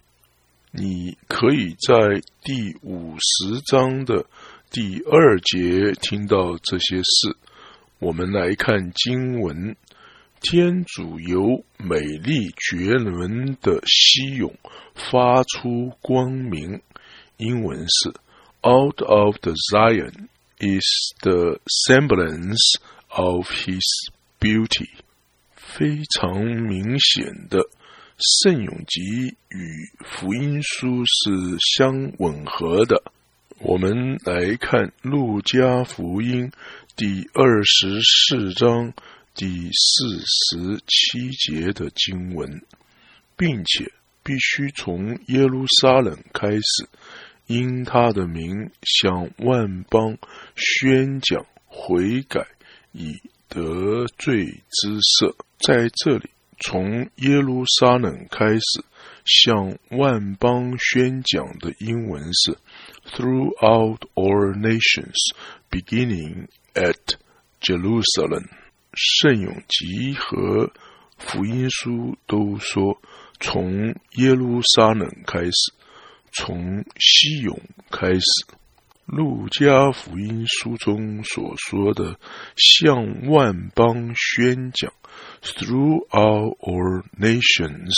[0.71, 4.27] 你可以在第五十章的
[4.71, 7.37] 第二节听到这些事。
[8.01, 9.77] 我们来看经文：
[10.41, 14.53] 天主由美丽绝伦的西涌
[14.95, 16.83] 发出光明。
[17.37, 18.11] 英文是
[18.63, 20.29] ：Out of the Zion
[20.59, 20.85] is
[21.23, 22.79] the semblance
[23.09, 24.91] of His beauty。
[25.55, 27.61] 非常明显的，
[28.19, 33.14] 圣咏集与福音书是相吻合的。
[33.61, 36.51] 我们来看路加福音
[36.97, 38.93] 第二十四章
[39.33, 42.63] 第四十七节的经文，
[43.37, 43.93] 并且
[44.25, 46.89] 必须从耶路撒冷开始，
[47.47, 50.19] 因他的名向万邦
[50.57, 52.47] 宣讲悔改，
[52.93, 53.15] 以
[53.49, 55.35] 得罪之赦。
[55.59, 56.29] 在这里，
[56.59, 58.85] 从耶路撒冷开始
[59.25, 62.59] 向万邦宣讲的英文是
[63.07, 65.15] “Throughout all nations,
[65.71, 67.17] beginning at
[67.61, 68.49] Jerusalem”。
[68.95, 70.73] 圣咏集和
[71.19, 73.01] 福音书都说
[73.41, 75.73] 从耶路撒冷开始，
[76.33, 78.21] 从西勇开始。
[79.07, 82.19] 路加福音书中所说的
[82.57, 84.93] 向万邦宣讲
[85.43, 87.93] （throughout all nations）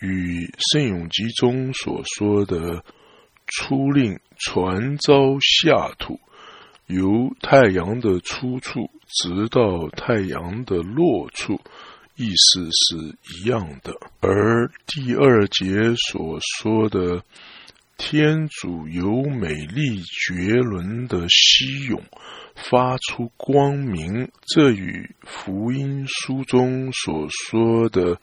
[0.00, 2.84] 与圣咏集中所说的
[3.50, 6.18] 出令传召下土，
[6.86, 11.60] 由太阳的出处直到太阳的落处，
[12.16, 13.92] 意思是一样的。
[14.20, 17.22] 而第二节所说的。
[18.02, 22.02] 天主由美丽绝伦的西涌
[22.54, 28.18] 发出光明，这与福音书中所说的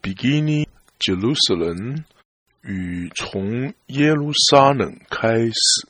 [0.00, 0.68] “beginning
[1.00, 2.04] Jerusalem”
[2.66, 5.88] 与从耶路撒冷开始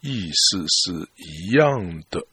[0.00, 2.24] 意思是一样的。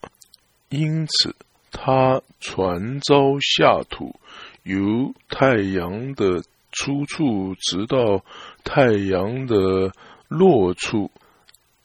[0.70, 1.34] 因此，
[1.70, 4.18] 他传召下土，
[4.62, 8.24] 由太阳的出处直到
[8.64, 9.92] 太阳的。
[10.30, 11.10] 落处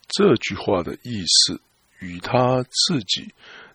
[0.08, 1.60] 这句话的意思
[1.98, 3.34] 与他自己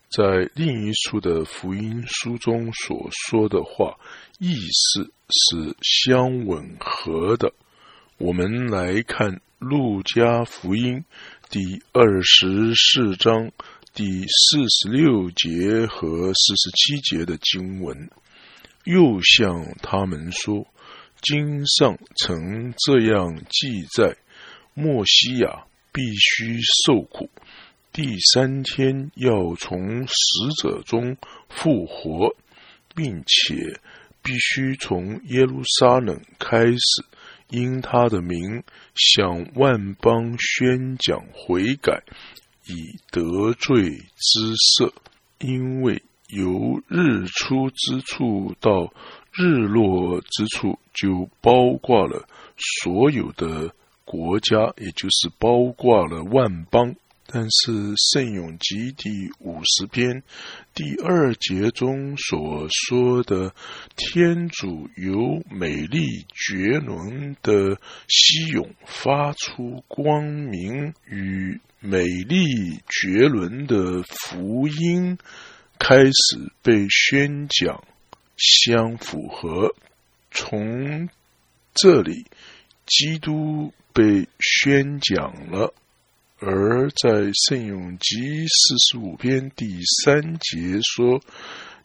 [0.09, 3.99] 在另一处的福音书中所说的话
[4.39, 7.51] 意思是相吻合的。
[8.23, 10.99] 我们来看《路加福音》
[11.49, 13.51] 第二十四章
[13.95, 18.11] 第四十六节和四十七节的经文，
[18.83, 20.67] 又向他们说
[21.23, 24.15] ：“经上曾这样记载。”
[24.75, 27.27] 莫西亚必须受苦，
[27.91, 30.13] 第三天要从死
[30.61, 31.17] 者中
[31.49, 32.35] 复活，
[32.93, 33.55] 并且
[34.21, 37.03] 必须从耶路撒冷开始，
[37.51, 38.63] 因他的名
[38.95, 42.01] 向万邦宣讲悔改，
[42.65, 44.93] 以得罪之色。
[45.37, 48.93] 因为由日出之处到
[49.33, 52.27] 日落之处，就包括了
[52.57, 53.73] 所有的
[54.05, 56.95] 国家，也就是包括了万邦。
[57.33, 60.21] 但是《圣咏集》第五十篇
[60.73, 63.55] 第二节中所说的
[63.95, 67.79] 天主由美丽绝伦的
[68.09, 75.17] 西涌发出光明，与美丽绝伦的福音
[75.79, 77.81] 开始被宣讲
[78.35, 79.73] 相符合。
[80.31, 81.07] 从
[81.73, 82.25] 这里，
[82.85, 85.73] 基督被宣讲了。
[86.43, 87.09] 而在
[87.47, 88.17] 《圣咏集》
[88.47, 91.21] 四十五篇第三节说：“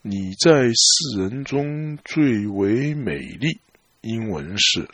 [0.01, 3.61] 你在世人中最为美丽。”
[4.01, 4.89] 英文是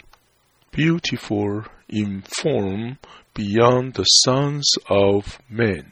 [0.72, 2.96] “beautiful in form
[3.32, 5.84] beyond the sons of men”。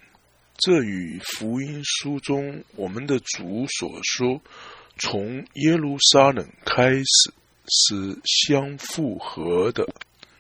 [0.58, 4.42] 这与福音书中我们的主所说
[4.98, 7.32] “从耶路撒冷开始”
[7.70, 9.86] 是相符合的。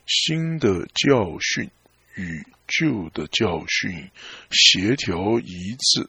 [0.04, 1.70] 新的教训
[2.16, 2.44] 与。
[2.78, 4.10] 旧的教训
[4.50, 6.08] 协调一致，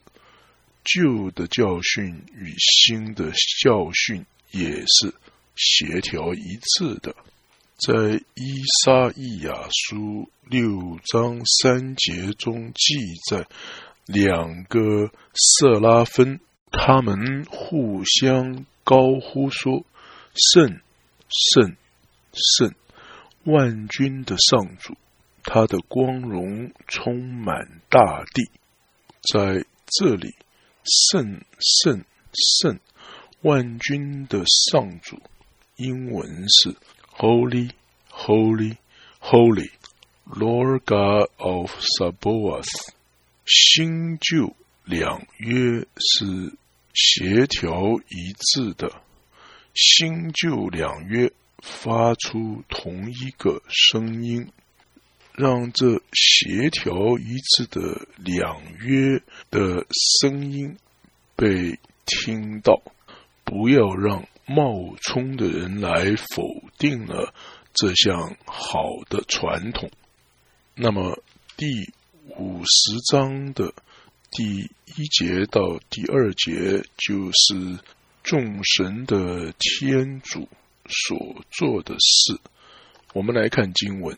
[0.84, 3.32] 旧的教训与新的
[3.64, 5.14] 教训也是
[5.56, 7.16] 协调一致的。
[7.78, 12.96] 在伊莎伊亚书六章三节中记
[13.30, 13.48] 载，
[14.06, 16.40] 两个色拉芬，
[16.72, 19.84] 他们互相高呼说
[20.54, 20.80] ：“圣，
[21.56, 21.76] 圣，
[22.34, 22.76] 圣，
[23.46, 24.96] 万军的上主。”
[25.44, 28.50] 他的光荣充满大地，
[29.32, 30.36] 在这里，
[30.84, 32.04] 圣圣
[32.62, 32.80] 圣，
[33.42, 35.20] 万军的上主，
[35.76, 36.76] 英文是
[37.18, 37.72] Holy
[38.10, 38.78] Holy
[39.20, 39.72] Holy
[40.26, 42.94] Lord God of Sabaoth。
[43.46, 46.56] 新旧两约是
[46.94, 49.02] 协调一致的，
[49.74, 51.32] 新旧两约
[51.62, 54.52] 发出同一个声音。
[55.42, 59.88] 让这协调一致的两约的
[60.22, 60.78] 声音
[61.36, 62.80] 被听到，
[63.44, 66.44] 不要让冒充的人来否
[66.78, 67.34] 定了
[67.74, 69.90] 这项好的传统。
[70.76, 71.24] 那么
[71.58, 71.92] 第
[72.38, 73.74] 五十章的
[74.30, 77.80] 第一节到第二节，就是
[78.22, 80.48] 众神的天主
[80.86, 82.40] 所做的事。
[83.14, 84.16] 我们来看经文。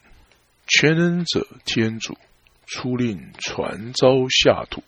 [0.68, 2.18] 全能者天主
[2.66, 4.84] 出令传召下土，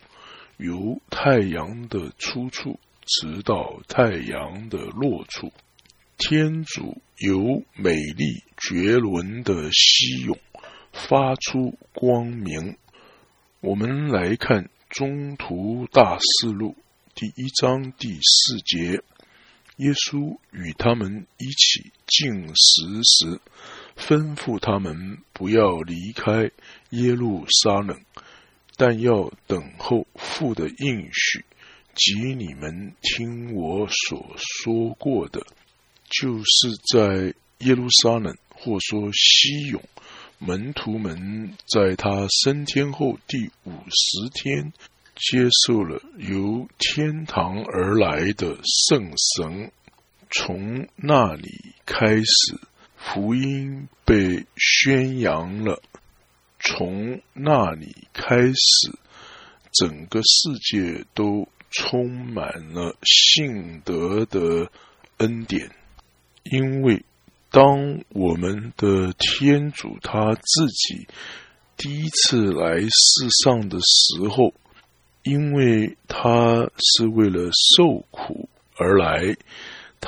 [0.57, 5.51] 由太阳的出处直到太阳的落处。
[6.17, 10.39] 天主由美丽绝伦的西涌
[10.93, 12.77] 发出光明。
[13.59, 16.75] 我们来看中途大事录
[17.13, 19.03] 第一章第四节：
[19.77, 23.41] 耶稣与他们一起进食时。
[23.95, 26.51] 吩咐他们不要离开
[26.89, 27.99] 耶路撒冷，
[28.75, 31.45] 但要等候父的应许
[31.95, 35.45] 及你们听我所说过的，
[36.09, 36.45] 就是
[36.91, 39.81] 在耶路撒冷，或说西勇
[40.37, 44.73] 门徒们在他升天后第五十天，
[45.15, 48.57] 接受了由天堂而来的
[48.89, 49.71] 圣神，
[50.29, 52.59] 从那里开始。
[53.07, 55.81] 福音被宣扬了，
[56.59, 58.91] 从那里开始，
[59.71, 64.69] 整个世界都充满了信德的
[65.17, 65.69] 恩典。
[66.43, 67.03] 因为
[67.51, 71.07] 当我们的天主他自己
[71.77, 72.89] 第一次来世
[73.43, 74.53] 上的时候，
[75.23, 79.37] 因为他是为了受苦而来。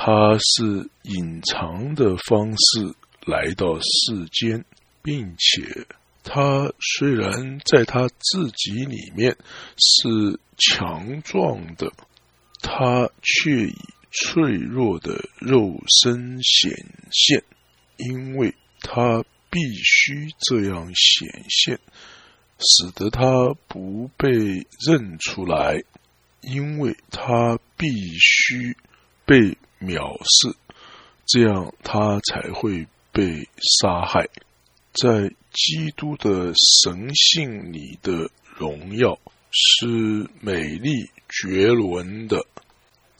[0.00, 2.94] 他是隐藏的方式
[3.26, 4.64] 来到世间，
[5.02, 5.88] 并且
[6.22, 9.36] 他虽然在他自己里面
[9.76, 11.92] 是强壮的，
[12.62, 13.74] 他却以
[14.12, 16.70] 脆弱的肉身显
[17.10, 17.42] 现，
[17.96, 21.80] 因为他必须这样显现，
[22.60, 24.28] 使得他不被
[24.86, 25.82] 认出来，
[26.40, 27.88] 因为他必
[28.20, 28.76] 须
[29.26, 29.58] 被。
[29.80, 30.56] 藐视，
[31.26, 33.48] 这样他才会被
[33.80, 34.28] 杀害。
[34.92, 36.52] 在基督的
[36.82, 39.18] 神性里的荣耀
[39.50, 39.86] 是
[40.40, 40.90] 美丽
[41.28, 42.44] 绝伦的，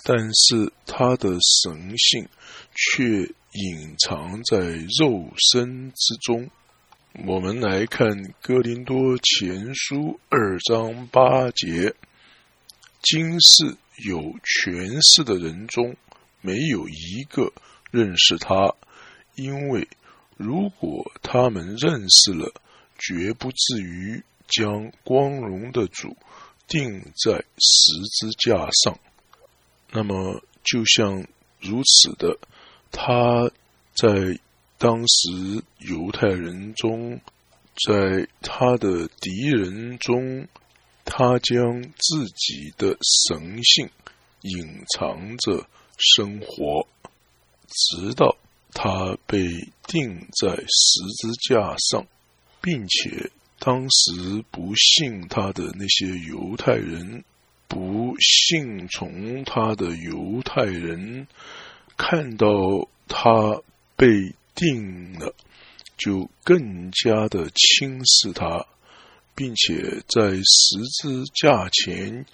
[0.04, 2.28] 但是他的神性
[2.74, 3.04] 却
[3.52, 4.58] 隐藏在
[4.98, 6.50] 肉身之中。
[7.26, 8.08] 我们来看
[8.42, 9.96] 《哥林多前书》
[10.28, 11.94] 二章八节：
[13.02, 15.96] 今世有权势的人中，
[16.40, 17.52] 没有一个
[17.90, 18.74] 认识他，
[19.34, 19.88] 因为
[20.36, 22.52] 如果他们认识了，
[22.98, 26.16] 绝不至于将光荣的主
[26.66, 28.98] 钉在十字架上。
[29.90, 31.26] 那么，就像
[31.60, 32.38] 如此的，
[32.90, 33.50] 他
[33.94, 34.38] 在
[34.76, 37.20] 当时犹太人中，
[37.86, 40.46] 在他的敌人中，
[41.04, 43.88] 他将自己的神性
[44.42, 45.66] 隐藏着
[45.98, 46.86] 生活，
[47.68, 48.36] 直到
[48.72, 49.48] 他被
[49.86, 52.06] 钉在十字架上，
[52.60, 57.24] 并且当时不信他的那些犹太人。
[57.70, 61.26] 不信从他的犹太人
[61.98, 62.48] 看到
[63.06, 63.60] 他
[63.94, 65.34] 被定了，
[65.98, 68.64] 就更加的轻视他，
[69.34, 72.24] 并且在十字架前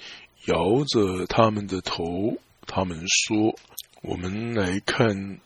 [0.44, 2.38] 摇着他们的头。
[2.76, 3.56] 他们说
[4.02, 5.38] ：“我们来看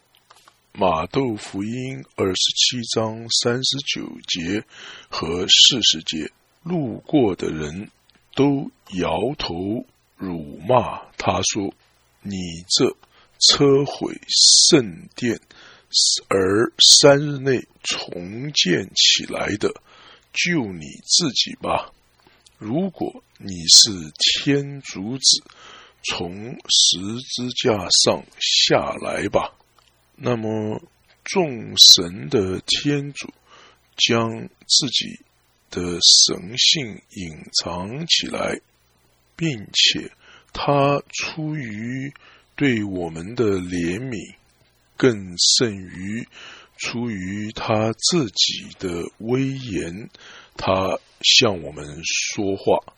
[0.73, 4.65] 马窦福音二十七章三十九节
[5.11, 7.91] 和四十节，路过的人。”
[8.35, 9.85] 都摇头
[10.17, 11.75] 辱骂他说
[12.23, 12.33] ：“你
[12.67, 12.97] 这
[13.41, 14.19] 车毁
[14.71, 15.39] 圣殿
[16.29, 19.69] 而三日内重建起来的，
[20.33, 21.93] 救你自己吧！
[22.57, 25.43] 如果你是天主子，
[26.09, 29.55] 从十字架上下来吧。
[30.17, 30.83] 那么
[31.25, 33.33] 众神的天主
[33.97, 35.21] 将自己。”
[35.71, 38.59] 的神性隐藏起来，
[39.37, 40.11] 并且
[40.51, 42.11] 他出于
[42.57, 44.35] 对我们的怜悯，
[44.97, 46.27] 更甚于
[46.79, 50.09] 出于他自己的威严，
[50.57, 52.95] 他向我们说话。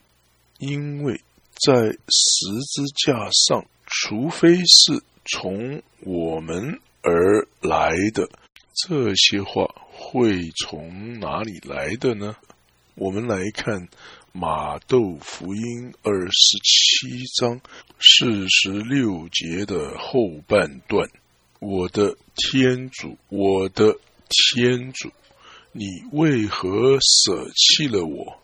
[0.58, 1.20] 因为
[1.60, 8.28] 在十字架上，除非是从我们而来的，
[8.74, 12.34] 这些话会从哪里来的呢？
[12.94, 13.88] 我们来看
[14.32, 17.60] 马窦福音二十七章
[17.98, 21.10] 四十六节的后半段
[21.60, 23.98] ：“我的天主，我的
[24.28, 25.10] 天主，
[25.72, 28.39] 你为何舍弃了我？”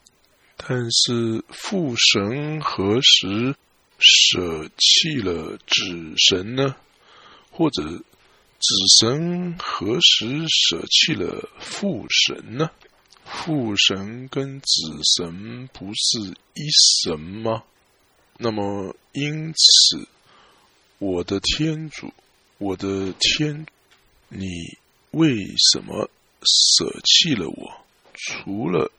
[0.69, 3.55] 但是父神何时
[4.01, 6.75] 舍弃了子神呢？
[7.53, 8.05] 或者子
[8.99, 12.69] 神何时舍弃了父神呢？
[13.25, 14.67] 父神跟子
[15.17, 16.69] 神不是一
[17.05, 17.63] 神吗？
[18.37, 20.09] 那么因此，
[20.99, 22.13] 我的天主，
[22.59, 23.67] 我的天，
[24.29, 24.49] 你
[25.13, 25.33] 为
[25.71, 26.11] 什么
[26.43, 27.87] 舍弃了我？
[28.15, 28.91] 除了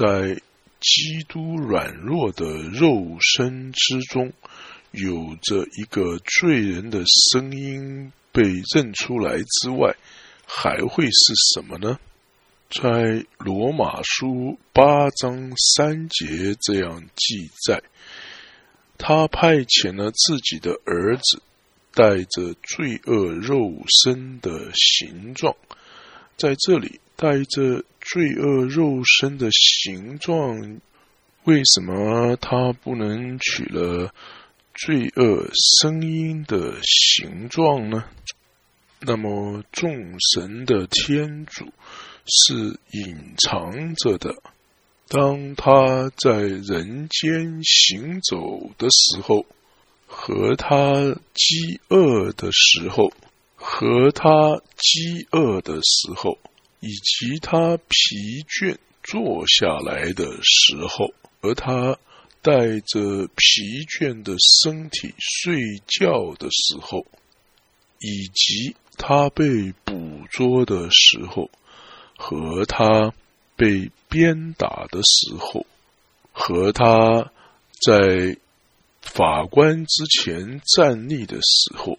[0.00, 0.42] 在
[0.82, 4.32] 基督软弱的肉身之中，
[4.90, 8.42] 有着一个罪人的声音被
[8.74, 9.96] 认出来之外，
[10.44, 11.98] 还会是什么呢？
[12.68, 17.82] 在罗马书八章三节这样记载，
[18.98, 21.42] 他派遣了自己的儿子，
[21.94, 23.72] 带着罪恶肉
[24.02, 25.54] 身的形状，
[26.36, 30.80] 在这里带着罪恶肉身的形状，
[31.44, 34.12] 为什么他不能取了
[34.74, 35.48] 罪恶
[35.80, 38.04] 声音的形状呢？
[39.00, 41.72] 那么众神的天主。
[42.24, 44.36] 是隐藏着的。
[45.08, 49.44] 当他在人间行走的时候，
[50.06, 53.12] 和他饥饿的时候，
[53.56, 56.38] 和他饥饿的时候，
[56.82, 61.98] 以及他疲倦坐下来的时候，和他
[62.42, 67.06] 带着疲倦的身体睡觉的时候，
[68.00, 71.50] 以及他被捕捉的时候。
[72.14, 73.12] 和他
[73.56, 75.66] 被鞭打的时候，
[76.30, 77.32] 和他
[77.84, 78.36] 在
[79.00, 81.98] 法官之前站立的时候，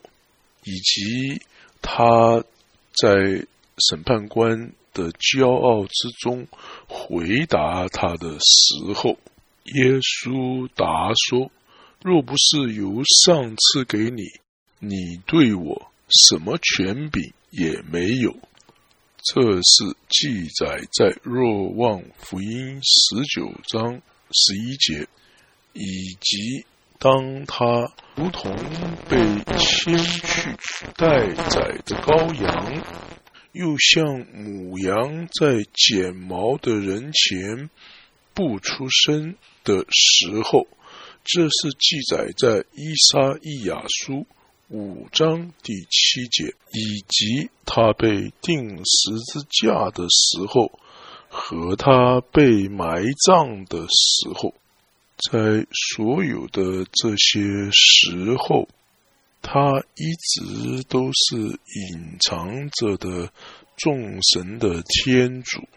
[0.62, 1.42] 以及
[1.82, 2.42] 他
[2.98, 3.46] 在
[3.78, 6.46] 审判官的骄傲之中
[6.86, 9.18] 回答他的时候，
[9.64, 11.50] 耶稣答说
[12.02, 14.22] ：“若不是由上赐给你，
[14.78, 18.36] 你对我什么权柄也没有。”
[19.32, 25.08] 这是记载在《若望福音》十九章十一节，
[25.72, 26.66] 以及
[26.98, 28.54] 当他如同
[29.08, 29.16] 被
[29.56, 30.46] 牵去
[30.94, 32.84] 待宰的羔羊，
[33.54, 37.70] 又像母羊在剪毛的人前
[38.34, 40.66] 不出声的时候，
[41.22, 44.26] 这是记载在伊莎伊亚书
[44.68, 50.78] 五章第七节，以及他被钉十字架的时候
[51.28, 54.52] 和他被埋葬的时候。
[55.30, 57.40] 在所有的这些
[57.70, 58.68] 时候，
[59.46, 59.60] 他
[59.94, 63.30] 一直都是隐藏着的
[63.76, 65.68] 众神的天主。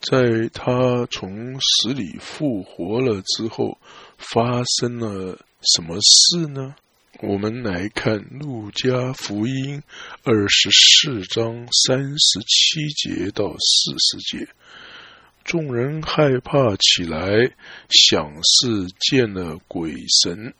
[0.00, 3.78] 在他从死里复活了之后，
[4.18, 5.38] 发生了
[5.74, 6.76] 什么事呢？
[7.20, 9.80] 我们来看《路加福音》
[10.22, 14.48] 二十四章三十七节到四十节。
[15.42, 17.50] 众人害怕起来，
[17.88, 20.54] 想是见了鬼神。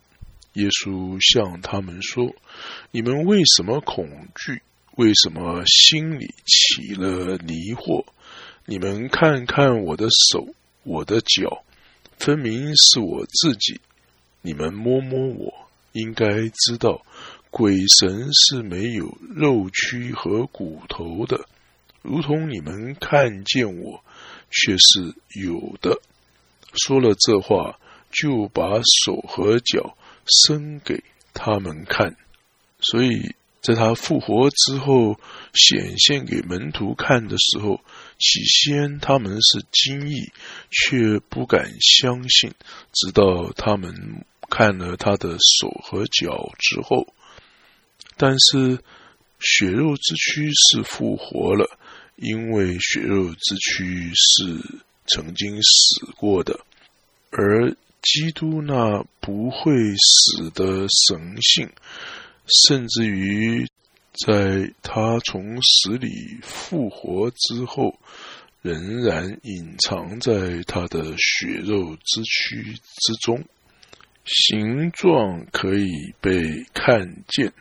[0.58, 2.34] 耶稣向他们说
[2.90, 4.62] ：“你们为什么恐惧？
[4.96, 8.04] 为什么心里起了疑惑？
[8.64, 10.48] 你们看看我的手，
[10.82, 11.64] 我的脚，
[12.18, 13.80] 分明是我自己。
[14.42, 17.04] 你们摸摸我，应该知道，
[17.50, 21.46] 鬼神是没有肉躯和骨头的，
[22.02, 24.02] 如同你们看见我。”
[24.50, 26.00] 却是有的。
[26.72, 27.78] 说了这话，
[28.10, 29.94] 就把手和脚
[30.28, 31.02] 伸给
[31.34, 32.16] 他们看。
[32.80, 35.18] 所以，在他复活之后
[35.54, 37.80] 显现给门徒看的时候，
[38.18, 40.32] 起先他们是惊异，
[40.70, 42.52] 却不敢相信。
[42.92, 47.12] 直到他们看了他的手和脚之后，
[48.16, 48.78] 但是
[49.40, 51.78] 血肉之躯是复活了。
[52.16, 56.58] 因为血肉之躯是曾经死过的，
[57.30, 61.70] 而基督那不会死的神性，
[62.46, 63.66] 甚至于
[64.26, 67.98] 在他从死里复活之后，
[68.62, 73.44] 仍然隐藏在他的血肉之躯之中，
[74.24, 77.52] 形状可以被看见，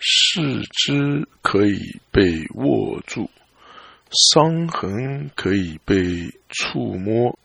[0.00, 3.30] 四肢可以被握住。
[4.32, 7.36] 伤痕可以被触摸，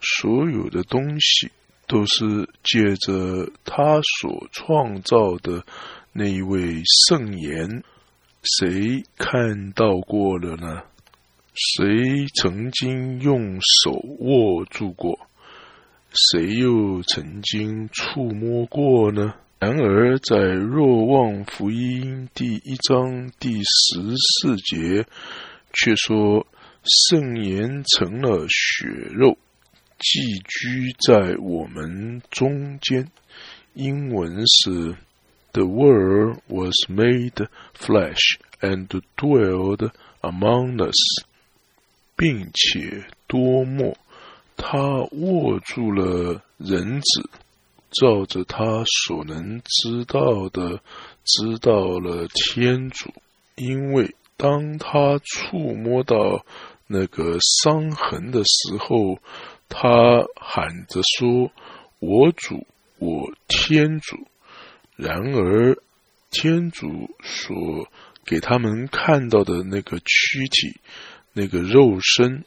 [0.00, 1.50] 所有的东西
[1.92, 5.62] 都是借着他所创造的
[6.14, 7.82] 那一位圣言。
[8.42, 10.84] 谁看到过了呢？
[11.52, 15.18] 谁曾经用手握住过？
[16.14, 19.34] 谁又曾经触摸过呢？
[19.58, 25.04] 然而，在若望福音第一章第十四节。
[25.74, 26.46] 却说
[26.84, 29.38] 圣言成了血肉，
[30.02, 33.08] 寄居在我们中间。
[33.74, 34.96] 英文是
[35.52, 41.24] “The world was made flesh and dwelled among us”，
[42.16, 43.96] 并且多么，
[44.56, 44.78] 他
[45.12, 47.30] 握住了人子，
[47.90, 50.80] 照着他所能知道的，
[51.24, 53.14] 知道了天主，
[53.56, 54.14] 因为。
[54.38, 56.44] 当他触摸到
[56.88, 59.20] 那个伤痕的时候，
[59.72, 61.50] 他喊着说
[61.98, 62.66] ：“我主，
[62.98, 64.28] 我天主。”
[64.94, 65.78] 然而，
[66.30, 67.88] 天主所
[68.26, 70.78] 给他们看到的那个躯体、
[71.32, 72.44] 那个肉身、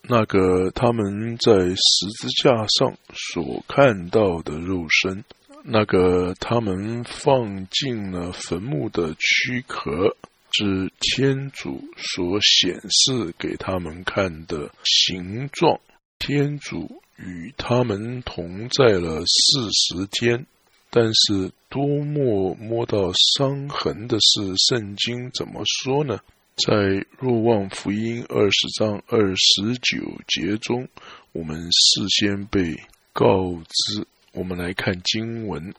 [0.00, 5.24] 那个他们在十字架上所看到的肉身、
[5.62, 10.16] 那个他们放进了坟墓的躯壳。
[10.54, 15.80] 是天主所显示给他们看的形状。
[16.24, 20.46] 天主与他们同在了四十天，
[20.88, 26.20] 但是多么摸到伤痕的事，圣经怎么说呢？
[26.54, 26.72] 在
[27.18, 29.98] 若望福音二十章二十九
[30.28, 30.88] 节中，
[31.32, 32.80] 我们事先被
[33.12, 34.06] 告知。
[34.32, 35.74] 我们来看经文，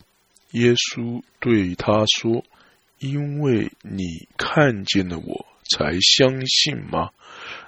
[0.52, 2.44] 耶稣对他说。
[3.00, 7.10] 因为你看见了我才相信吗？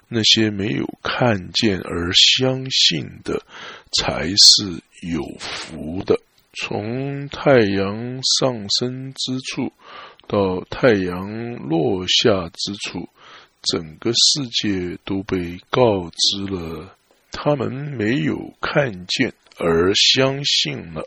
[0.07, 3.41] 那些没有看见而相信的，
[3.91, 6.19] 才是有福的。
[6.53, 9.73] 从太阳上升之处
[10.27, 13.09] 到太阳落下之处，
[13.63, 16.95] 整个世界都被告知了。
[17.31, 21.03] 他们没有看见而相信了。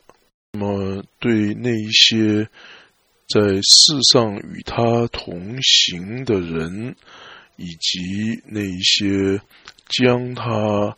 [0.53, 2.49] 那么，对那一些。
[3.31, 6.97] 在世上与他同行的人，
[7.59, 9.43] 以及那一些
[9.89, 10.97] 将他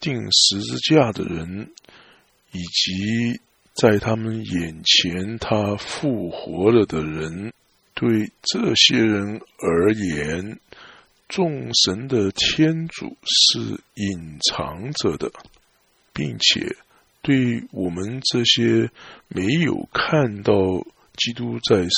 [0.00, 1.70] 钉十字架的人，
[2.50, 3.40] 以及
[3.80, 7.52] 在他们眼前，他复活了的人，
[7.94, 10.58] 对这些人而言，
[11.28, 13.60] 众神的天主是
[13.94, 15.30] 隐藏着的，
[16.12, 16.76] 并且
[17.22, 18.90] 对我们这些
[19.28, 20.54] 没有看到
[21.16, 21.88] 基督在世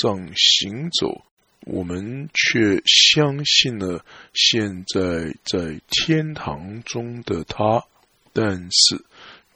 [0.00, 1.22] 上行走。
[1.64, 4.04] 我们却相信了
[4.34, 7.84] 现在在天堂中的他，
[8.32, 9.04] 但是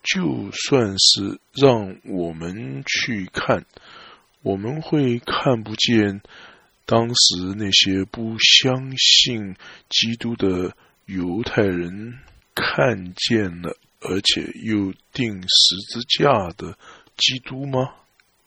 [0.02, 3.66] 就算是让我们去看，
[4.42, 6.20] 我们会看不见
[6.84, 9.56] 当时那些不相信
[9.88, 10.76] 基督的
[11.06, 12.18] 犹太人
[12.54, 16.78] 看见了，而且又钉十字架的
[17.16, 17.94] 基督吗？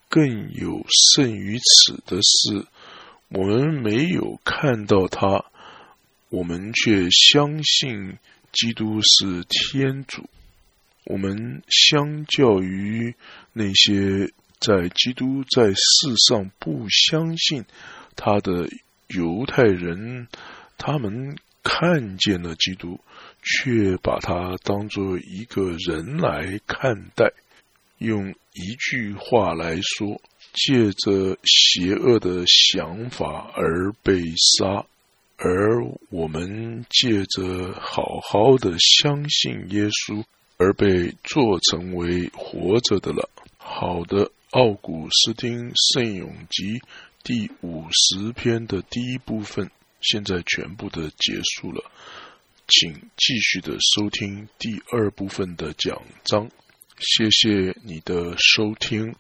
[0.08, 2.66] 更有甚于此的是。
[3.30, 5.46] 我们没有看到他，
[6.30, 8.18] 我们却相信
[8.52, 10.28] 基督是天主。
[11.06, 13.16] 我们相较于
[13.54, 17.66] 那些在基督在世上不相信
[18.16, 18.68] 他的
[19.08, 20.28] 犹太人，
[20.78, 23.00] 他们看见了基督，
[23.44, 27.32] 却把他当作一个人来看待。
[28.00, 30.20] 用一句话来说。
[30.54, 34.20] 借着邪恶的想法而被
[34.58, 34.86] 杀，
[35.38, 40.24] 而我们借着好好的相信耶稣
[40.58, 43.30] 而被做成为活着的了。
[43.58, 46.80] 好的，《奥古斯丁圣咏集》
[47.24, 49.70] 第五十篇的第一部分
[50.02, 51.84] 现在全部的结束了，
[52.68, 56.50] 请继续的收听第二部分的讲章。
[56.98, 59.16] 谢谢你的收听。